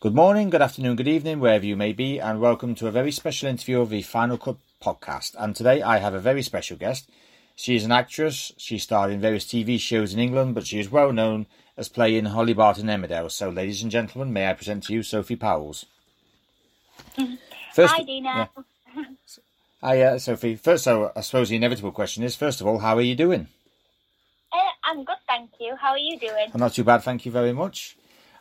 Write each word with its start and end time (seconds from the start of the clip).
Good 0.00 0.14
morning, 0.14 0.48
good 0.48 0.62
afternoon, 0.62 0.96
good 0.96 1.08
evening, 1.08 1.40
wherever 1.40 1.66
you 1.66 1.76
may 1.76 1.92
be, 1.92 2.18
and 2.18 2.40
welcome 2.40 2.74
to 2.76 2.86
a 2.86 2.90
very 2.90 3.12
special 3.12 3.50
interview 3.50 3.82
of 3.82 3.90
the 3.90 4.00
Final 4.00 4.38
Cut 4.38 4.56
podcast. 4.82 5.34
And 5.38 5.54
today 5.54 5.82
I 5.82 5.98
have 5.98 6.14
a 6.14 6.18
very 6.18 6.40
special 6.42 6.78
guest. 6.78 7.10
She 7.54 7.76
is 7.76 7.84
an 7.84 7.92
actress. 7.92 8.50
She 8.56 8.78
starred 8.78 9.12
in 9.12 9.20
various 9.20 9.44
TV 9.44 9.78
shows 9.78 10.14
in 10.14 10.18
England, 10.18 10.54
but 10.54 10.66
she 10.66 10.80
is 10.80 10.90
well 10.90 11.12
known 11.12 11.44
as 11.76 11.90
playing 11.90 12.24
Holly 12.24 12.54
Barton 12.54 12.86
Emmerdale. 12.86 13.30
So, 13.30 13.50
ladies 13.50 13.82
and 13.82 13.90
gentlemen, 13.90 14.32
may 14.32 14.48
I 14.48 14.54
present 14.54 14.84
to 14.84 14.94
you 14.94 15.02
Sophie 15.02 15.36
Powles. 15.36 15.84
Hi, 17.18 18.02
Dina. 18.02 18.48
Yeah. 18.96 19.04
Hi, 19.82 20.00
uh, 20.00 20.18
Sophie. 20.18 20.56
First, 20.56 20.84
so 20.84 21.12
I 21.14 21.20
suppose 21.20 21.50
the 21.50 21.56
inevitable 21.56 21.92
question 21.92 22.22
is: 22.22 22.36
first 22.36 22.62
of 22.62 22.66
all, 22.66 22.78
how 22.78 22.96
are 22.96 23.02
you 23.02 23.14
doing? 23.14 23.48
Uh, 24.50 24.56
I'm 24.82 25.04
good, 25.04 25.20
thank 25.26 25.50
you. 25.60 25.76
How 25.76 25.90
are 25.90 25.98
you 25.98 26.18
doing? 26.18 26.48
I'm 26.54 26.60
not 26.60 26.72
too 26.72 26.84
bad, 26.84 27.02
thank 27.02 27.26
you 27.26 27.32
very 27.32 27.52
much. 27.52 27.98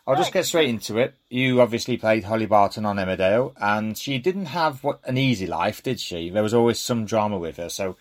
I'll 0.10 0.16
just 0.16 0.34
get 0.34 0.46
straight 0.48 0.70
into 0.70 0.98
it. 0.98 1.14
You 1.30 1.62
obviously 1.62 1.96
played 1.96 2.24
Holly 2.24 2.48
Barton 2.48 2.84
on 2.84 2.98
Emmerdale, 2.98 3.54
and 3.62 3.96
she 3.96 4.18
didn't 4.18 4.48
have 4.48 4.84
what 4.84 5.02
an 5.04 5.20
easy 5.20 5.46
life, 5.46 5.84
did 5.84 6.00
she? 6.00 6.32
There 6.32 6.42
was 6.42 6.54
always 6.54 6.80
some 6.80 7.06
drama 7.06 7.38
with 7.38 7.58
her. 7.58 7.70
So, 7.70 7.96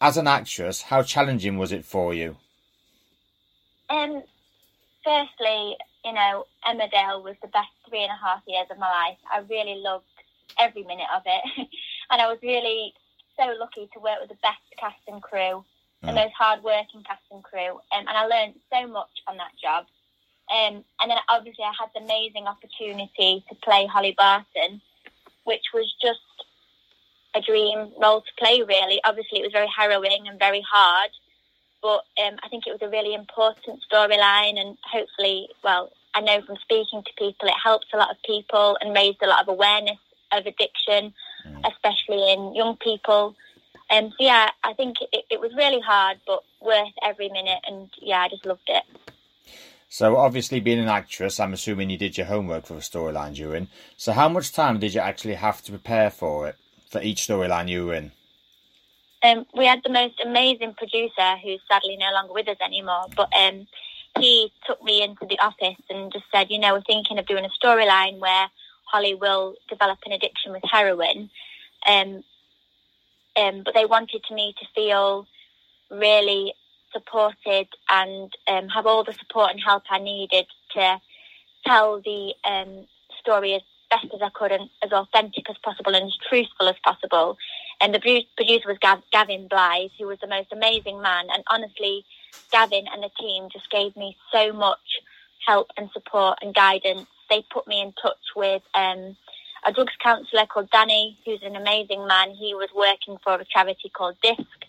as 0.00 0.16
an 0.16 0.26
actress, 0.26 0.82
how 0.82 1.04
challenging 1.04 1.56
was 1.56 1.70
it 1.70 1.84
for 1.84 2.12
you? 2.12 2.36
Um, 3.88 4.24
firstly, 5.04 5.76
you 6.04 6.12
know, 6.12 6.46
Emmerdale 6.66 7.22
was 7.22 7.36
the 7.40 7.48
best 7.48 7.70
three 7.88 8.02
and 8.02 8.10
a 8.10 8.18
half 8.20 8.42
years 8.48 8.66
of 8.72 8.78
my 8.78 8.90
life. 8.90 9.18
I 9.32 9.38
really 9.48 9.80
loved 9.80 10.04
every 10.58 10.82
minute 10.82 11.06
of 11.14 11.22
it, 11.26 11.68
and 12.10 12.20
I 12.20 12.26
was 12.26 12.38
really 12.42 12.92
so 13.38 13.54
lucky 13.60 13.88
to 13.94 14.00
work 14.00 14.18
with 14.20 14.30
the 14.30 14.38
best 14.42 14.58
cast 14.80 14.96
and 15.06 15.22
crew, 15.22 15.64
the 16.02 16.08
Mm. 16.08 16.14
most 16.16 16.34
hard-working 16.36 17.04
cast 17.04 17.22
and 17.30 17.44
crew, 17.44 17.76
um, 17.92 18.08
and 18.08 18.08
I 18.08 18.26
learned 18.26 18.54
so 18.72 18.88
much 18.88 19.10
on 19.28 19.36
that 19.36 19.52
job. 19.62 19.86
Um, 20.50 20.84
and 21.00 21.10
then 21.10 21.18
obviously 21.28 21.64
I 21.64 21.72
had 21.78 21.90
the 21.94 22.04
amazing 22.04 22.46
opportunity 22.46 23.44
to 23.48 23.54
play 23.56 23.86
Holly 23.86 24.14
Barton, 24.16 24.80
which 25.44 25.64
was 25.74 25.92
just 26.00 26.20
a 27.34 27.40
dream 27.40 27.90
role 28.00 28.20
to 28.20 28.32
play. 28.38 28.62
Really, 28.62 29.00
obviously 29.04 29.40
it 29.40 29.42
was 29.42 29.52
very 29.52 29.68
harrowing 29.74 30.28
and 30.28 30.38
very 30.38 30.64
hard, 30.70 31.10
but 31.82 32.04
um, 32.24 32.38
I 32.42 32.48
think 32.48 32.66
it 32.66 32.72
was 32.72 32.82
a 32.82 32.88
really 32.88 33.14
important 33.14 33.80
storyline, 33.90 34.58
and 34.58 34.78
hopefully, 34.84 35.48
well, 35.64 35.90
I 36.14 36.20
know 36.20 36.40
from 36.42 36.56
speaking 36.62 37.02
to 37.02 37.10
people, 37.18 37.48
it 37.48 37.54
helped 37.62 37.86
a 37.92 37.98
lot 37.98 38.10
of 38.10 38.16
people 38.24 38.78
and 38.80 38.94
raised 38.94 39.22
a 39.22 39.26
lot 39.26 39.42
of 39.42 39.48
awareness 39.48 39.98
of 40.32 40.46
addiction, 40.46 41.12
especially 41.64 42.32
in 42.32 42.54
young 42.54 42.76
people. 42.76 43.34
Um, 43.90 44.10
so 44.10 44.16
yeah, 44.20 44.50
I 44.64 44.72
think 44.72 44.96
it, 45.12 45.24
it 45.30 45.40
was 45.40 45.52
really 45.56 45.80
hard, 45.80 46.18
but 46.26 46.42
worth 46.60 46.94
every 47.02 47.28
minute, 47.28 47.60
and 47.66 47.88
yeah, 48.00 48.20
I 48.20 48.28
just 48.28 48.46
loved 48.46 48.68
it. 48.68 48.82
So, 49.88 50.16
obviously, 50.16 50.60
being 50.60 50.80
an 50.80 50.88
actress, 50.88 51.38
I'm 51.38 51.52
assuming 51.52 51.90
you 51.90 51.98
did 51.98 52.18
your 52.18 52.26
homework 52.26 52.66
for 52.66 52.74
the 52.74 52.80
storyline 52.80 53.36
you 53.36 53.48
were 53.48 53.56
in. 53.56 53.68
So, 53.96 54.12
how 54.12 54.28
much 54.28 54.52
time 54.52 54.80
did 54.80 54.94
you 54.94 55.00
actually 55.00 55.34
have 55.34 55.62
to 55.62 55.70
prepare 55.70 56.10
for 56.10 56.48
it, 56.48 56.56
for 56.90 57.00
each 57.00 57.26
storyline 57.26 57.68
you 57.68 57.86
were 57.86 57.94
in? 57.94 58.12
Um, 59.22 59.46
we 59.54 59.66
had 59.66 59.82
the 59.84 59.92
most 59.92 60.20
amazing 60.24 60.74
producer 60.74 61.36
who's 61.42 61.60
sadly 61.70 61.96
no 61.96 62.12
longer 62.12 62.32
with 62.32 62.48
us 62.48 62.58
anymore, 62.64 63.06
but 63.16 63.32
um, 63.36 63.66
he 64.18 64.52
took 64.66 64.82
me 64.82 65.02
into 65.02 65.26
the 65.26 65.38
office 65.38 65.80
and 65.88 66.12
just 66.12 66.26
said, 66.32 66.50
you 66.50 66.58
know, 66.58 66.74
we're 66.74 66.82
thinking 66.82 67.18
of 67.18 67.26
doing 67.26 67.44
a 67.44 67.66
storyline 67.66 68.18
where 68.18 68.48
Holly 68.84 69.14
will 69.14 69.54
develop 69.68 69.98
an 70.04 70.12
addiction 70.12 70.52
with 70.52 70.62
heroin. 70.64 71.30
Um, 71.86 72.22
um, 73.36 73.62
but 73.64 73.74
they 73.74 73.84
wanted 73.84 74.22
me 74.30 74.54
to 74.58 74.66
feel 74.74 75.26
really 75.90 76.54
supported 76.92 77.68
and 77.90 78.32
um, 78.48 78.68
have 78.68 78.86
all 78.86 79.04
the 79.04 79.12
support 79.14 79.50
and 79.50 79.60
help 79.60 79.84
I 79.90 79.98
needed 79.98 80.46
to 80.74 81.00
tell 81.66 82.00
the 82.00 82.34
um, 82.44 82.86
story 83.20 83.54
as 83.54 83.62
best 83.90 84.06
as 84.14 84.22
I 84.22 84.30
could 84.30 84.52
and 84.52 84.68
as 84.82 84.92
authentic 84.92 85.48
as 85.48 85.56
possible 85.58 85.94
and 85.94 86.06
as 86.06 86.18
truthful 86.28 86.68
as 86.68 86.76
possible. 86.84 87.36
And 87.80 87.94
the 87.94 88.26
producer 88.36 88.68
was 88.68 88.78
Gav- 88.80 89.02
Gavin 89.12 89.48
Blyth, 89.48 89.90
who 89.98 90.06
was 90.06 90.18
the 90.20 90.26
most 90.26 90.52
amazing 90.52 91.00
man. 91.02 91.26
And 91.32 91.44
honestly, 91.48 92.04
Gavin 92.50 92.86
and 92.92 93.02
the 93.02 93.10
team 93.20 93.48
just 93.52 93.70
gave 93.70 93.96
me 93.96 94.16
so 94.32 94.52
much 94.52 95.00
help 95.46 95.70
and 95.76 95.90
support 95.92 96.38
and 96.42 96.54
guidance. 96.54 97.06
They 97.28 97.44
put 97.50 97.66
me 97.66 97.80
in 97.80 97.92
touch 98.00 98.34
with 98.34 98.62
um, 98.74 99.16
a 99.64 99.72
drugs 99.72 99.94
counsellor 100.02 100.46
called 100.46 100.70
Danny, 100.70 101.18
who's 101.24 101.42
an 101.42 101.56
amazing 101.56 102.06
man. 102.06 102.30
He 102.30 102.54
was 102.54 102.68
working 102.74 103.18
for 103.22 103.34
a 103.34 103.44
charity 103.44 103.90
called 103.90 104.16
DISC. 104.22 104.65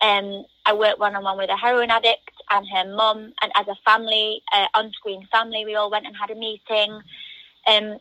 Um, 0.00 0.44
I 0.64 0.72
worked 0.72 1.00
one 1.00 1.16
on 1.16 1.24
one 1.24 1.38
with 1.38 1.50
a 1.50 1.56
heroin 1.56 1.90
addict 1.90 2.30
and 2.50 2.66
her 2.68 2.94
mum, 2.94 3.32
and 3.42 3.52
as 3.56 3.66
a 3.68 3.76
family, 3.84 4.42
uh, 4.52 4.66
on 4.74 4.92
screen 4.92 5.26
family, 5.30 5.64
we 5.64 5.74
all 5.74 5.90
went 5.90 6.06
and 6.06 6.16
had 6.16 6.30
a 6.30 6.34
meeting. 6.34 7.02
Um, 7.66 7.98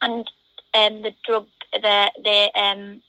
and 0.00 0.30
um, 0.74 1.02
the 1.02 1.14
drug, 1.26 1.46
the 1.72 2.10
the 2.22 2.50
um, 2.60 3.02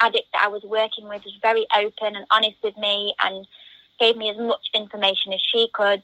addict 0.00 0.28
that 0.32 0.42
I 0.44 0.48
was 0.48 0.62
working 0.64 1.08
with 1.08 1.24
was 1.24 1.34
very 1.42 1.66
open 1.76 2.16
and 2.16 2.26
honest 2.30 2.56
with 2.62 2.76
me, 2.76 3.14
and 3.22 3.46
gave 3.98 4.16
me 4.16 4.30
as 4.30 4.38
much 4.38 4.70
information 4.74 5.32
as 5.32 5.40
she 5.40 5.68
could. 5.72 6.02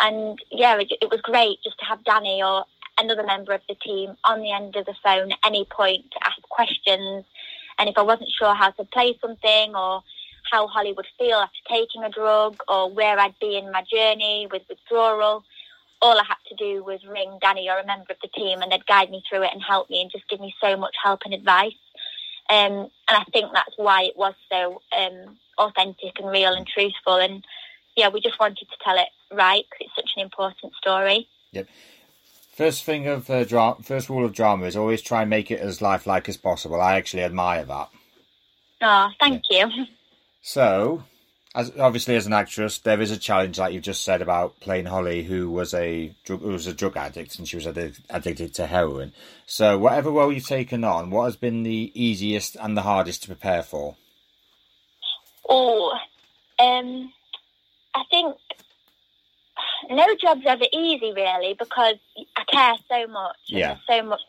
And 0.00 0.38
yeah, 0.50 0.76
it, 0.78 0.92
it 1.00 1.10
was 1.10 1.20
great 1.22 1.58
just 1.64 1.78
to 1.78 1.84
have 1.84 2.04
Danny 2.04 2.42
or 2.42 2.64
another 2.98 3.24
member 3.24 3.52
of 3.52 3.62
the 3.68 3.74
team 3.76 4.16
on 4.24 4.40
the 4.40 4.52
end 4.52 4.76
of 4.76 4.86
the 4.86 4.94
phone 5.02 5.32
at 5.32 5.38
any 5.44 5.64
point 5.64 6.10
to 6.12 6.26
ask 6.26 6.40
questions. 6.42 7.24
And 7.78 7.88
if 7.88 7.96
I 7.96 8.02
wasn't 8.02 8.30
sure 8.30 8.54
how 8.54 8.70
to 8.72 8.84
play 8.84 9.16
something 9.20 9.74
or 9.74 10.02
how 10.50 10.66
Holly 10.66 10.92
would 10.92 11.06
feel 11.18 11.38
after 11.38 11.58
taking 11.68 12.04
a 12.04 12.10
drug 12.10 12.56
or 12.68 12.90
where 12.90 13.18
I'd 13.18 13.38
be 13.40 13.56
in 13.56 13.70
my 13.70 13.82
journey 13.90 14.48
with 14.50 14.62
withdrawal, 14.68 15.44
all 16.00 16.18
I 16.18 16.24
had 16.24 16.36
to 16.48 16.56
do 16.56 16.84
was 16.84 17.00
ring 17.06 17.38
Danny 17.40 17.68
or 17.68 17.78
a 17.78 17.86
member 17.86 18.12
of 18.12 18.18
the 18.22 18.28
team 18.28 18.60
and 18.60 18.70
they'd 18.70 18.86
guide 18.86 19.10
me 19.10 19.22
through 19.28 19.42
it 19.42 19.50
and 19.52 19.62
help 19.62 19.90
me 19.90 20.00
and 20.00 20.10
just 20.10 20.28
give 20.28 20.40
me 20.40 20.54
so 20.60 20.76
much 20.76 20.94
help 21.02 21.20
and 21.24 21.34
advice. 21.34 21.72
Um, 22.50 22.88
and 23.08 23.16
I 23.16 23.24
think 23.32 23.52
that's 23.52 23.76
why 23.76 24.04
it 24.04 24.16
was 24.16 24.34
so 24.50 24.80
um, 24.96 25.38
authentic 25.58 26.18
and 26.18 26.30
real 26.30 26.54
and 26.54 26.66
truthful. 26.66 27.16
And 27.16 27.44
yeah, 27.96 28.08
we 28.08 28.20
just 28.20 28.40
wanted 28.40 28.58
to 28.58 28.76
tell 28.82 28.96
it 28.96 29.08
right 29.32 29.64
because 29.70 29.86
it's 29.86 29.96
such 29.96 30.10
an 30.16 30.22
important 30.22 30.72
story. 30.74 31.28
Yep. 31.52 31.68
First 32.52 32.84
thing 32.84 33.06
of 33.06 33.28
uh, 33.30 33.44
dra- 33.44 33.76
first 33.82 34.08
rule 34.08 34.24
of 34.24 34.32
drama 34.32 34.66
is 34.66 34.76
always 34.76 35.02
try 35.02 35.22
and 35.22 35.30
make 35.30 35.50
it 35.50 35.60
as 35.60 35.82
lifelike 35.82 36.28
as 36.28 36.36
possible. 36.36 36.80
I 36.80 36.96
actually 36.96 37.22
admire 37.22 37.64
that. 37.64 37.88
Oh, 38.80 39.10
thank 39.20 39.44
you. 39.50 39.68
So, 40.50 41.04
as 41.54 41.72
obviously 41.78 42.16
as 42.16 42.24
an 42.24 42.32
actress, 42.32 42.78
there 42.78 43.02
is 43.02 43.10
a 43.10 43.18
challenge, 43.18 43.58
like 43.58 43.74
you 43.74 43.80
just 43.80 44.02
said 44.02 44.22
about 44.22 44.58
playing 44.60 44.86
Holly, 44.86 45.22
who 45.22 45.50
was 45.50 45.74
a 45.74 46.16
drug, 46.24 46.40
who 46.40 46.48
was 46.48 46.66
a 46.66 46.72
drug 46.72 46.96
addict 46.96 47.38
and 47.38 47.46
she 47.46 47.56
was 47.56 47.66
addic- 47.66 48.00
addicted 48.08 48.54
to 48.54 48.66
heroin. 48.66 49.12
So, 49.44 49.76
whatever 49.76 50.10
role 50.10 50.32
you've 50.32 50.46
taken 50.46 50.84
on, 50.84 51.10
what 51.10 51.26
has 51.26 51.36
been 51.36 51.64
the 51.64 51.92
easiest 51.94 52.56
and 52.56 52.78
the 52.78 52.80
hardest 52.80 53.24
to 53.24 53.28
prepare 53.28 53.62
for? 53.62 53.96
Oh, 55.46 55.92
um, 56.58 57.12
I 57.94 58.04
think 58.10 58.34
no 59.90 60.06
job's 60.18 60.46
ever 60.46 60.64
easy, 60.72 61.12
really, 61.12 61.56
because 61.58 61.96
I 62.38 62.44
care 62.50 62.74
so 62.88 63.06
much. 63.12 63.36
Yeah. 63.48 63.76
so 63.86 64.02
much. 64.02 64.20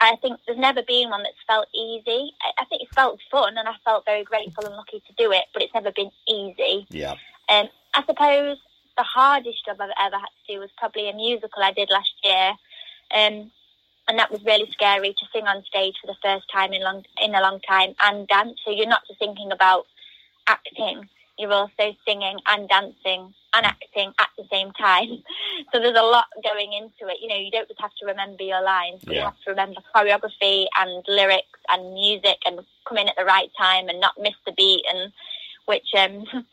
I 0.00 0.16
think 0.16 0.40
there's 0.46 0.58
never 0.58 0.82
been 0.82 1.10
one 1.10 1.22
that's 1.22 1.34
felt 1.46 1.66
easy. 1.74 2.32
I, 2.42 2.62
I 2.62 2.64
think 2.66 2.82
it's 2.82 2.94
felt 2.94 3.18
fun, 3.30 3.56
and 3.58 3.68
I 3.68 3.74
felt 3.84 4.04
very 4.04 4.24
grateful 4.24 4.64
and 4.64 4.74
lucky 4.76 5.02
to 5.06 5.12
do 5.16 5.32
it. 5.32 5.44
But 5.52 5.62
it's 5.62 5.74
never 5.74 5.92
been 5.92 6.10
easy. 6.28 6.86
Yeah. 6.90 7.14
Um, 7.48 7.68
I 7.94 8.04
suppose 8.06 8.58
the 8.96 9.02
hardest 9.02 9.64
job 9.64 9.80
I've 9.80 9.90
ever 10.00 10.16
had 10.16 10.26
to 10.46 10.54
do 10.54 10.60
was 10.60 10.70
probably 10.76 11.08
a 11.08 11.14
musical 11.14 11.62
I 11.62 11.72
did 11.72 11.90
last 11.90 12.12
year, 12.22 12.50
um, 13.14 13.50
and 14.08 14.18
that 14.18 14.30
was 14.30 14.44
really 14.44 14.70
scary 14.72 15.14
to 15.18 15.26
sing 15.32 15.46
on 15.46 15.64
stage 15.64 15.94
for 16.00 16.06
the 16.06 16.16
first 16.22 16.46
time 16.52 16.72
in 16.72 16.82
long 16.82 17.04
in 17.20 17.34
a 17.34 17.40
long 17.40 17.60
time 17.60 17.94
and 18.00 18.28
dance. 18.28 18.60
So 18.64 18.70
you're 18.70 18.86
not 18.86 19.06
just 19.06 19.18
thinking 19.18 19.52
about 19.52 19.86
acting; 20.46 21.08
you're 21.38 21.52
also 21.52 21.96
singing 22.06 22.38
and 22.46 22.68
dancing 22.68 23.32
and 23.54 23.66
acting 23.66 24.12
at 24.18 24.28
the 24.36 24.44
same 24.50 24.72
time. 24.72 25.08
So 25.72 25.78
there's 25.78 25.96
a 25.96 26.02
lot 26.02 26.26
going 26.42 26.72
into 26.72 27.10
it. 27.10 27.18
You 27.22 27.28
know, 27.28 27.36
you 27.36 27.50
don't 27.50 27.68
just 27.68 27.80
have 27.80 27.94
to 28.00 28.06
remember 28.06 28.42
your 28.42 28.62
lines, 28.62 29.00
but 29.04 29.14
you 29.14 29.20
have 29.22 29.40
to 29.44 29.50
remember 29.50 29.80
choreography 29.94 30.66
and 30.78 31.04
lyrics 31.08 31.60
and 31.68 31.94
music 31.94 32.38
and 32.44 32.60
come 32.86 32.98
in 32.98 33.08
at 33.08 33.14
the 33.16 33.24
right 33.24 33.48
time 33.56 33.88
and 33.88 34.00
not 34.00 34.14
miss 34.20 34.34
the 34.44 34.52
beat 34.52 34.82
and 34.92 35.12
which 35.66 35.86
um 35.96 36.24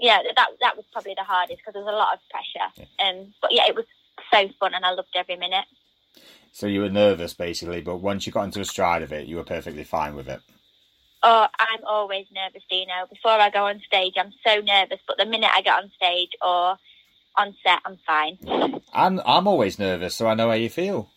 yeah 0.00 0.20
that 0.36 0.48
that 0.60 0.76
was 0.76 0.86
probably 0.92 1.14
the 1.16 1.24
hardest 1.24 1.58
because 1.58 1.74
there 1.74 1.82
was 1.82 1.92
a 1.92 1.96
lot 1.96 2.14
of 2.14 2.20
pressure 2.30 2.88
um 3.04 3.34
but 3.42 3.52
yeah 3.52 3.64
it 3.68 3.74
was 3.74 3.84
so 4.32 4.48
fun, 4.58 4.74
and 4.74 4.84
I 4.84 4.90
loved 4.90 5.08
every 5.14 5.36
minute. 5.36 5.64
So 6.52 6.66
you 6.66 6.80
were 6.80 6.90
nervous, 6.90 7.34
basically, 7.34 7.80
but 7.80 7.96
once 7.96 8.26
you 8.26 8.32
got 8.32 8.44
into 8.44 8.60
a 8.60 8.64
stride 8.64 9.02
of 9.02 9.12
it, 9.12 9.26
you 9.26 9.36
were 9.36 9.44
perfectly 9.44 9.84
fine 9.84 10.14
with 10.14 10.28
it. 10.28 10.40
Oh, 11.22 11.46
I'm 11.58 11.84
always 11.86 12.26
nervous, 12.32 12.62
Dino. 12.68 13.06
Before 13.08 13.32
I 13.32 13.50
go 13.50 13.66
on 13.66 13.80
stage, 13.86 14.14
I'm 14.16 14.32
so 14.44 14.60
nervous, 14.60 14.98
but 15.06 15.18
the 15.18 15.26
minute 15.26 15.50
I 15.54 15.62
get 15.62 15.74
on 15.74 15.90
stage 15.96 16.30
or 16.42 16.76
on 17.36 17.54
set, 17.64 17.78
I'm 17.84 17.98
fine. 18.06 18.38
I'm 18.92 19.20
I'm 19.24 19.46
always 19.46 19.78
nervous, 19.78 20.14
so 20.14 20.26
I 20.26 20.34
know 20.34 20.48
how 20.48 20.54
you 20.54 20.68
feel. 20.70 21.08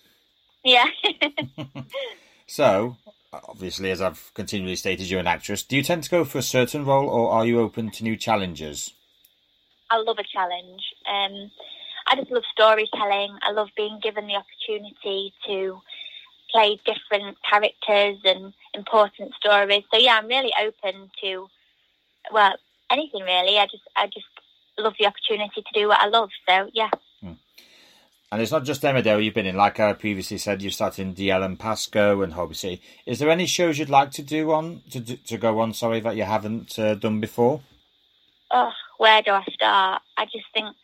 Yeah. 0.64 0.86
So, 2.48 2.98
obviously, 3.34 3.92
as 3.92 4.02
I've 4.02 4.32
continually 4.34 4.76
stated, 4.76 5.10
you're 5.10 5.20
an 5.20 5.28
actress. 5.28 5.64
Do 5.64 5.76
you 5.76 5.84
tend 5.84 6.04
to 6.04 6.10
go 6.10 6.24
for 6.24 6.38
a 6.38 6.44
certain 6.44 6.86
role, 6.86 7.10
or 7.10 7.32
are 7.32 7.46
you 7.46 7.60
open 7.60 7.90
to 7.92 8.04
new 8.04 8.16
challenges? 8.16 8.94
I 9.90 9.98
love 9.98 10.18
a 10.20 10.24
challenge. 10.24 10.82
Um, 11.08 11.52
I 12.08 12.16
just 12.16 12.32
love 12.32 12.44
storytelling. 12.52 13.38
I 13.42 13.52
love 13.52 13.70
being 13.76 14.00
given 14.02 14.28
the 14.28 14.36
opportunity 14.36 15.34
to 15.48 15.82
play 16.52 16.80
different 16.86 17.38
characters 17.50 18.18
and 18.24 18.54
important 18.74 19.34
stories. 19.36 19.84
So 19.94 20.00
yeah, 20.00 20.18
I'm 20.22 20.28
really 20.28 20.54
open 20.62 21.10
to 21.24 21.48
well 22.32 22.56
anything 22.92 23.24
really. 23.24 23.58
I 23.58 23.66
just 23.66 23.84
I 23.96 24.08
just 24.08 24.26
love 24.78 24.94
the 25.00 25.08
opportunity 25.08 25.62
to 25.62 25.80
do 25.80 25.88
what 25.88 26.00
I 26.00 26.08
love. 26.08 26.30
So 26.48 26.70
yeah. 26.74 26.90
And 28.32 28.42
it's 28.42 28.52
not 28.52 28.66
just 28.66 28.82
Emmerdale 28.82 29.24
you've 29.24 29.34
been 29.34 29.46
in. 29.46 29.56
Like 29.56 29.80
I 29.80 29.94
previously 29.94 30.38
said, 30.38 30.62
you've 30.62 30.74
started 30.74 31.04
in 31.04 31.16
DL 31.16 31.46
and 31.46 31.58
Pasco 31.58 32.22
and 32.22 32.34
Hobby 32.34 32.56
City. 32.56 32.82
Is 33.06 33.20
there 33.20 33.30
any 33.30 33.46
shows 33.46 33.78
you'd 33.80 33.90
like 33.90 34.12
to 34.12 34.22
do 34.22 34.52
on 34.52 34.82
to 34.90 35.00
to 35.00 35.38
go 35.38 35.60
on? 35.60 35.74
Sorry, 35.74 36.02
that 36.02 36.18
you 36.18 36.24
haven't 36.24 36.78
uh, 36.78 36.96
done 36.96 37.22
before. 37.22 37.62
Oh, 38.52 38.72
where 38.98 39.22
do 39.22 39.32
I 39.32 39.44
start? 39.54 40.02
I 40.18 40.26
just 40.26 40.46
think 40.54 40.76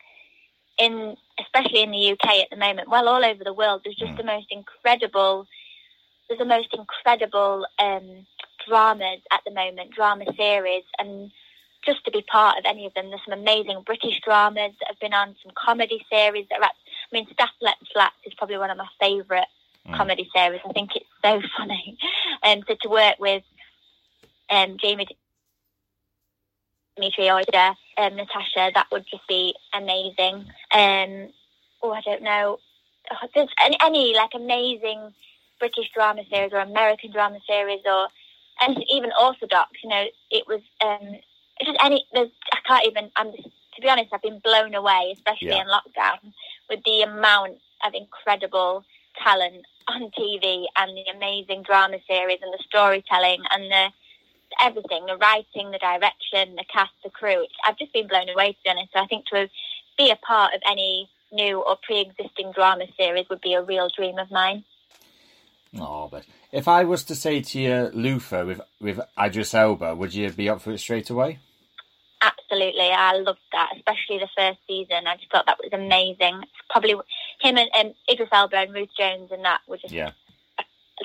in 0.82 1.16
especially 1.38 1.82
in 1.82 1.92
the 1.92 2.12
UK 2.12 2.40
at 2.40 2.50
the 2.50 2.56
moment, 2.56 2.88
well, 2.88 3.08
all 3.08 3.24
over 3.24 3.44
the 3.44 3.52
world, 3.52 3.82
there's 3.84 3.96
just 3.96 4.16
the 4.16 4.24
most 4.24 4.46
incredible. 4.50 5.46
There's 6.28 6.38
the 6.38 6.44
most 6.44 6.68
incredible 6.72 7.66
um, 7.78 8.26
dramas 8.66 9.20
at 9.30 9.42
the 9.44 9.52
moment, 9.52 9.94
drama 9.94 10.24
series, 10.36 10.84
and 10.98 11.30
just 11.84 12.04
to 12.04 12.10
be 12.10 12.22
part 12.22 12.58
of 12.58 12.64
any 12.66 12.86
of 12.86 12.94
them. 12.94 13.08
There's 13.10 13.24
some 13.28 13.38
amazing 13.38 13.82
British 13.86 14.20
dramas 14.24 14.72
that 14.80 14.88
have 14.88 15.00
been 15.00 15.14
on, 15.14 15.36
some 15.42 15.52
comedy 15.56 16.04
series 16.10 16.46
that 16.50 16.58
are. 16.58 16.64
At, 16.64 16.72
I 17.12 17.16
mean, 17.16 17.26
Stath 17.32 17.50
Lets 17.60 17.92
Flats 17.92 18.16
is 18.24 18.34
probably 18.34 18.58
one 18.58 18.70
of 18.70 18.78
my 18.78 18.88
favourite 19.00 19.48
comedy 19.94 20.28
series. 20.34 20.60
I 20.68 20.72
think 20.72 20.90
it's 20.96 21.06
so 21.24 21.40
funny, 21.56 21.96
and 22.42 22.64
so 22.66 22.74
to 22.82 22.88
work 22.88 23.16
with 23.20 23.44
um, 24.50 24.76
Jamie 24.80 25.06
Demetriou, 26.98 27.44
um, 27.98 28.16
Natasha, 28.16 28.70
that 28.74 28.86
would 28.92 29.04
just 29.10 29.26
be 29.28 29.54
amazing. 29.74 30.46
Um, 30.72 31.28
oh, 31.82 31.92
I 31.92 32.00
don't 32.04 32.22
know. 32.22 32.58
Oh, 33.10 33.28
there's 33.34 33.48
any, 33.64 33.76
any 33.82 34.14
like 34.14 34.30
amazing 34.34 35.12
British 35.58 35.90
drama 35.94 36.22
series 36.30 36.52
or 36.52 36.58
American 36.60 37.12
drama 37.12 37.38
series 37.46 37.80
or 37.84 38.08
and 38.60 38.82
even 38.92 39.10
Orthodox. 39.20 39.70
You 39.82 39.90
know, 39.90 40.04
it 40.30 40.44
was 40.46 40.60
um, 40.84 41.16
just 41.64 41.78
any. 41.84 42.04
There's 42.12 42.30
I 42.52 42.58
can't 42.66 42.86
even. 42.86 43.10
I'm 43.16 43.32
just, 43.32 43.48
to 43.76 43.82
be 43.82 43.88
honest. 43.88 44.10
I've 44.12 44.22
been 44.22 44.40
blown 44.44 44.74
away, 44.74 45.12
especially 45.14 45.48
Yeah. 45.48 45.62
in 45.62 45.66
lockdown, 45.68 46.32
with 46.70 46.80
the 46.84 47.02
amount 47.02 47.58
of 47.86 47.94
incredible 47.94 48.84
talent 49.22 49.64
on 49.88 50.10
TV 50.18 50.64
and 50.76 50.96
the 50.96 51.04
amazing 51.14 51.62
drama 51.62 51.98
series 52.08 52.38
and 52.42 52.52
the 52.52 52.62
storytelling 52.66 53.42
and 53.50 53.64
the 53.70 53.88
everything, 54.60 55.06
the 55.06 55.16
writing, 55.16 55.70
the 55.70 55.78
direction, 55.78 56.56
the 56.56 56.64
cast, 56.72 56.92
the 57.04 57.10
crew. 57.10 57.46
I've 57.66 57.78
just 57.78 57.92
been 57.92 58.08
blown 58.08 58.28
away, 58.28 58.52
to 58.52 58.58
be 58.64 58.70
honest. 58.70 58.92
So 58.92 59.00
I 59.00 59.06
think 59.06 59.26
to 59.26 59.48
be 59.98 60.10
a 60.10 60.16
part 60.16 60.54
of 60.54 60.60
any 60.68 61.08
new 61.32 61.60
or 61.62 61.76
pre-existing 61.82 62.52
drama 62.52 62.84
series 62.98 63.28
would 63.30 63.40
be 63.40 63.54
a 63.54 63.62
real 63.62 63.88
dream 63.96 64.18
of 64.18 64.30
mine. 64.30 64.64
Oh, 65.78 66.08
but 66.10 66.24
if 66.50 66.68
I 66.68 66.84
was 66.84 67.04
to 67.04 67.14
say 67.14 67.40
to 67.40 67.60
you, 67.60 67.90
Luther 67.94 68.44
with 68.44 68.60
with 68.80 69.00
Idris 69.18 69.54
Elba, 69.54 69.94
would 69.94 70.12
you 70.12 70.30
be 70.30 70.48
up 70.48 70.60
for 70.60 70.72
it 70.72 70.78
straight 70.78 71.08
away? 71.08 71.38
Absolutely, 72.20 72.90
I 72.90 73.14
loved 73.14 73.40
that, 73.52 73.70
especially 73.76 74.18
the 74.18 74.28
first 74.36 74.58
season. 74.68 75.06
I 75.06 75.16
just 75.16 75.30
thought 75.32 75.46
that 75.46 75.58
was 75.58 75.72
amazing. 75.72 76.40
It's 76.42 76.52
probably 76.70 76.92
him 77.40 77.56
and 77.56 77.70
um, 77.78 77.94
Idris 78.10 78.28
Elba 78.30 78.56
and 78.56 78.74
Ruth 78.74 78.90
Jones 78.98 79.32
and 79.32 79.44
that 79.44 79.60
were 79.66 79.78
just 79.78 79.94
Yeah. 79.94 80.12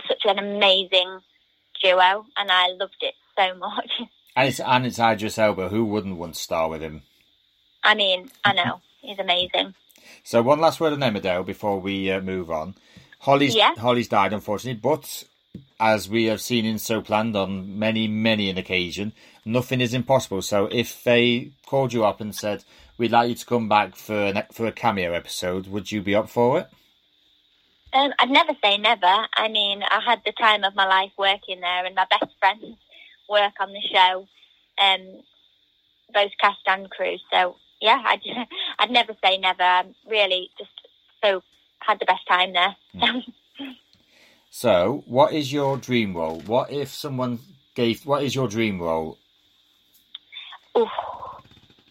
such 0.07 0.25
an 0.25 0.37
amazing 0.37 1.21
duo, 1.81 2.25
and 2.35 2.51
I 2.51 2.67
loved 2.77 2.97
it 3.01 3.15
so 3.37 3.55
much. 3.55 3.91
And 4.35 4.49
it's 4.49 4.59
and 4.59 4.85
it's 4.85 4.99
Idris 4.99 5.39
Elba. 5.39 5.69
Who 5.69 5.83
wouldn't 5.85 6.17
want 6.17 6.35
to 6.35 6.39
star 6.39 6.69
with 6.69 6.83
him? 6.83 7.01
I 7.83 7.95
mean, 7.95 8.29
I 8.45 8.53
know 8.53 8.81
he's 9.01 9.17
amazing. 9.17 9.73
So 10.23 10.43
one 10.43 10.59
last 10.59 10.79
word 10.79 10.93
on 10.93 10.99
Emmerdale 10.99 11.43
before 11.43 11.79
we 11.79 12.11
uh, 12.11 12.21
move 12.21 12.51
on. 12.51 12.75
Holly's 13.17 13.55
Yeah. 13.55 13.73
Holly's 13.75 14.07
died 14.07 14.33
unfortunately, 14.33 14.79
but 14.79 15.23
as 15.79 16.07
we 16.07 16.25
have 16.25 16.39
seen 16.39 16.65
in 16.65 16.77
So 16.77 17.01
Planned 17.01 17.35
on 17.35 17.79
many 17.79 18.07
many 18.07 18.51
an 18.51 18.59
occasion, 18.59 19.13
nothing 19.43 19.81
is 19.81 19.95
impossible. 19.95 20.43
So 20.43 20.67
if 20.67 21.03
they 21.03 21.53
called 21.65 21.91
you 21.91 22.05
up 22.05 22.21
and 22.21 22.35
said 22.35 22.63
we'd 22.99 23.11
like 23.11 23.29
you 23.29 23.35
to 23.35 23.45
come 23.45 23.67
back 23.67 23.95
for 23.95 24.13
an, 24.13 24.43
for 24.51 24.67
a 24.67 24.71
cameo 24.71 25.13
episode, 25.13 25.65
would 25.65 25.91
you 25.91 26.03
be 26.03 26.13
up 26.13 26.29
for 26.29 26.59
it? 26.59 26.67
Um, 27.91 28.11
I'd 28.19 28.29
never 28.29 28.53
say 28.63 28.77
never. 28.77 29.27
I 29.35 29.47
mean, 29.47 29.81
I 29.81 29.99
had 30.05 30.21
the 30.23 30.33
time 30.33 30.63
of 30.63 30.75
my 30.75 30.85
life 30.85 31.11
working 31.17 31.61
there, 31.61 31.85
and 31.85 31.95
my 31.95 32.05
best 32.07 32.31
friends 32.39 32.77
work 33.29 33.53
on 33.59 33.73
the 33.73 33.81
show, 33.81 34.27
um, 34.81 35.21
both 36.13 36.31
cast 36.39 36.59
and 36.67 36.89
crew. 36.89 37.17
So 37.31 37.57
yeah, 37.81 38.01
I'd 38.05 38.21
I'd 38.79 38.91
never 38.91 39.13
say 39.23 39.37
never. 39.37 39.63
I'm 39.63 39.95
really 40.09 40.49
just 40.57 40.71
so 41.23 41.43
had 41.79 41.99
the 41.99 42.05
best 42.05 42.27
time 42.27 42.53
there. 42.53 42.75
So, 44.49 45.03
what 45.05 45.33
is 45.33 45.53
your 45.53 45.77
dream 45.77 46.15
role? 46.15 46.39
What 46.39 46.71
if 46.71 46.89
someone 46.89 47.37
gave? 47.75 48.05
What 48.05 48.23
is 48.23 48.33
your 48.33 48.47
dream 48.47 48.81
role? 48.81 49.19
Ooh, 50.75 50.87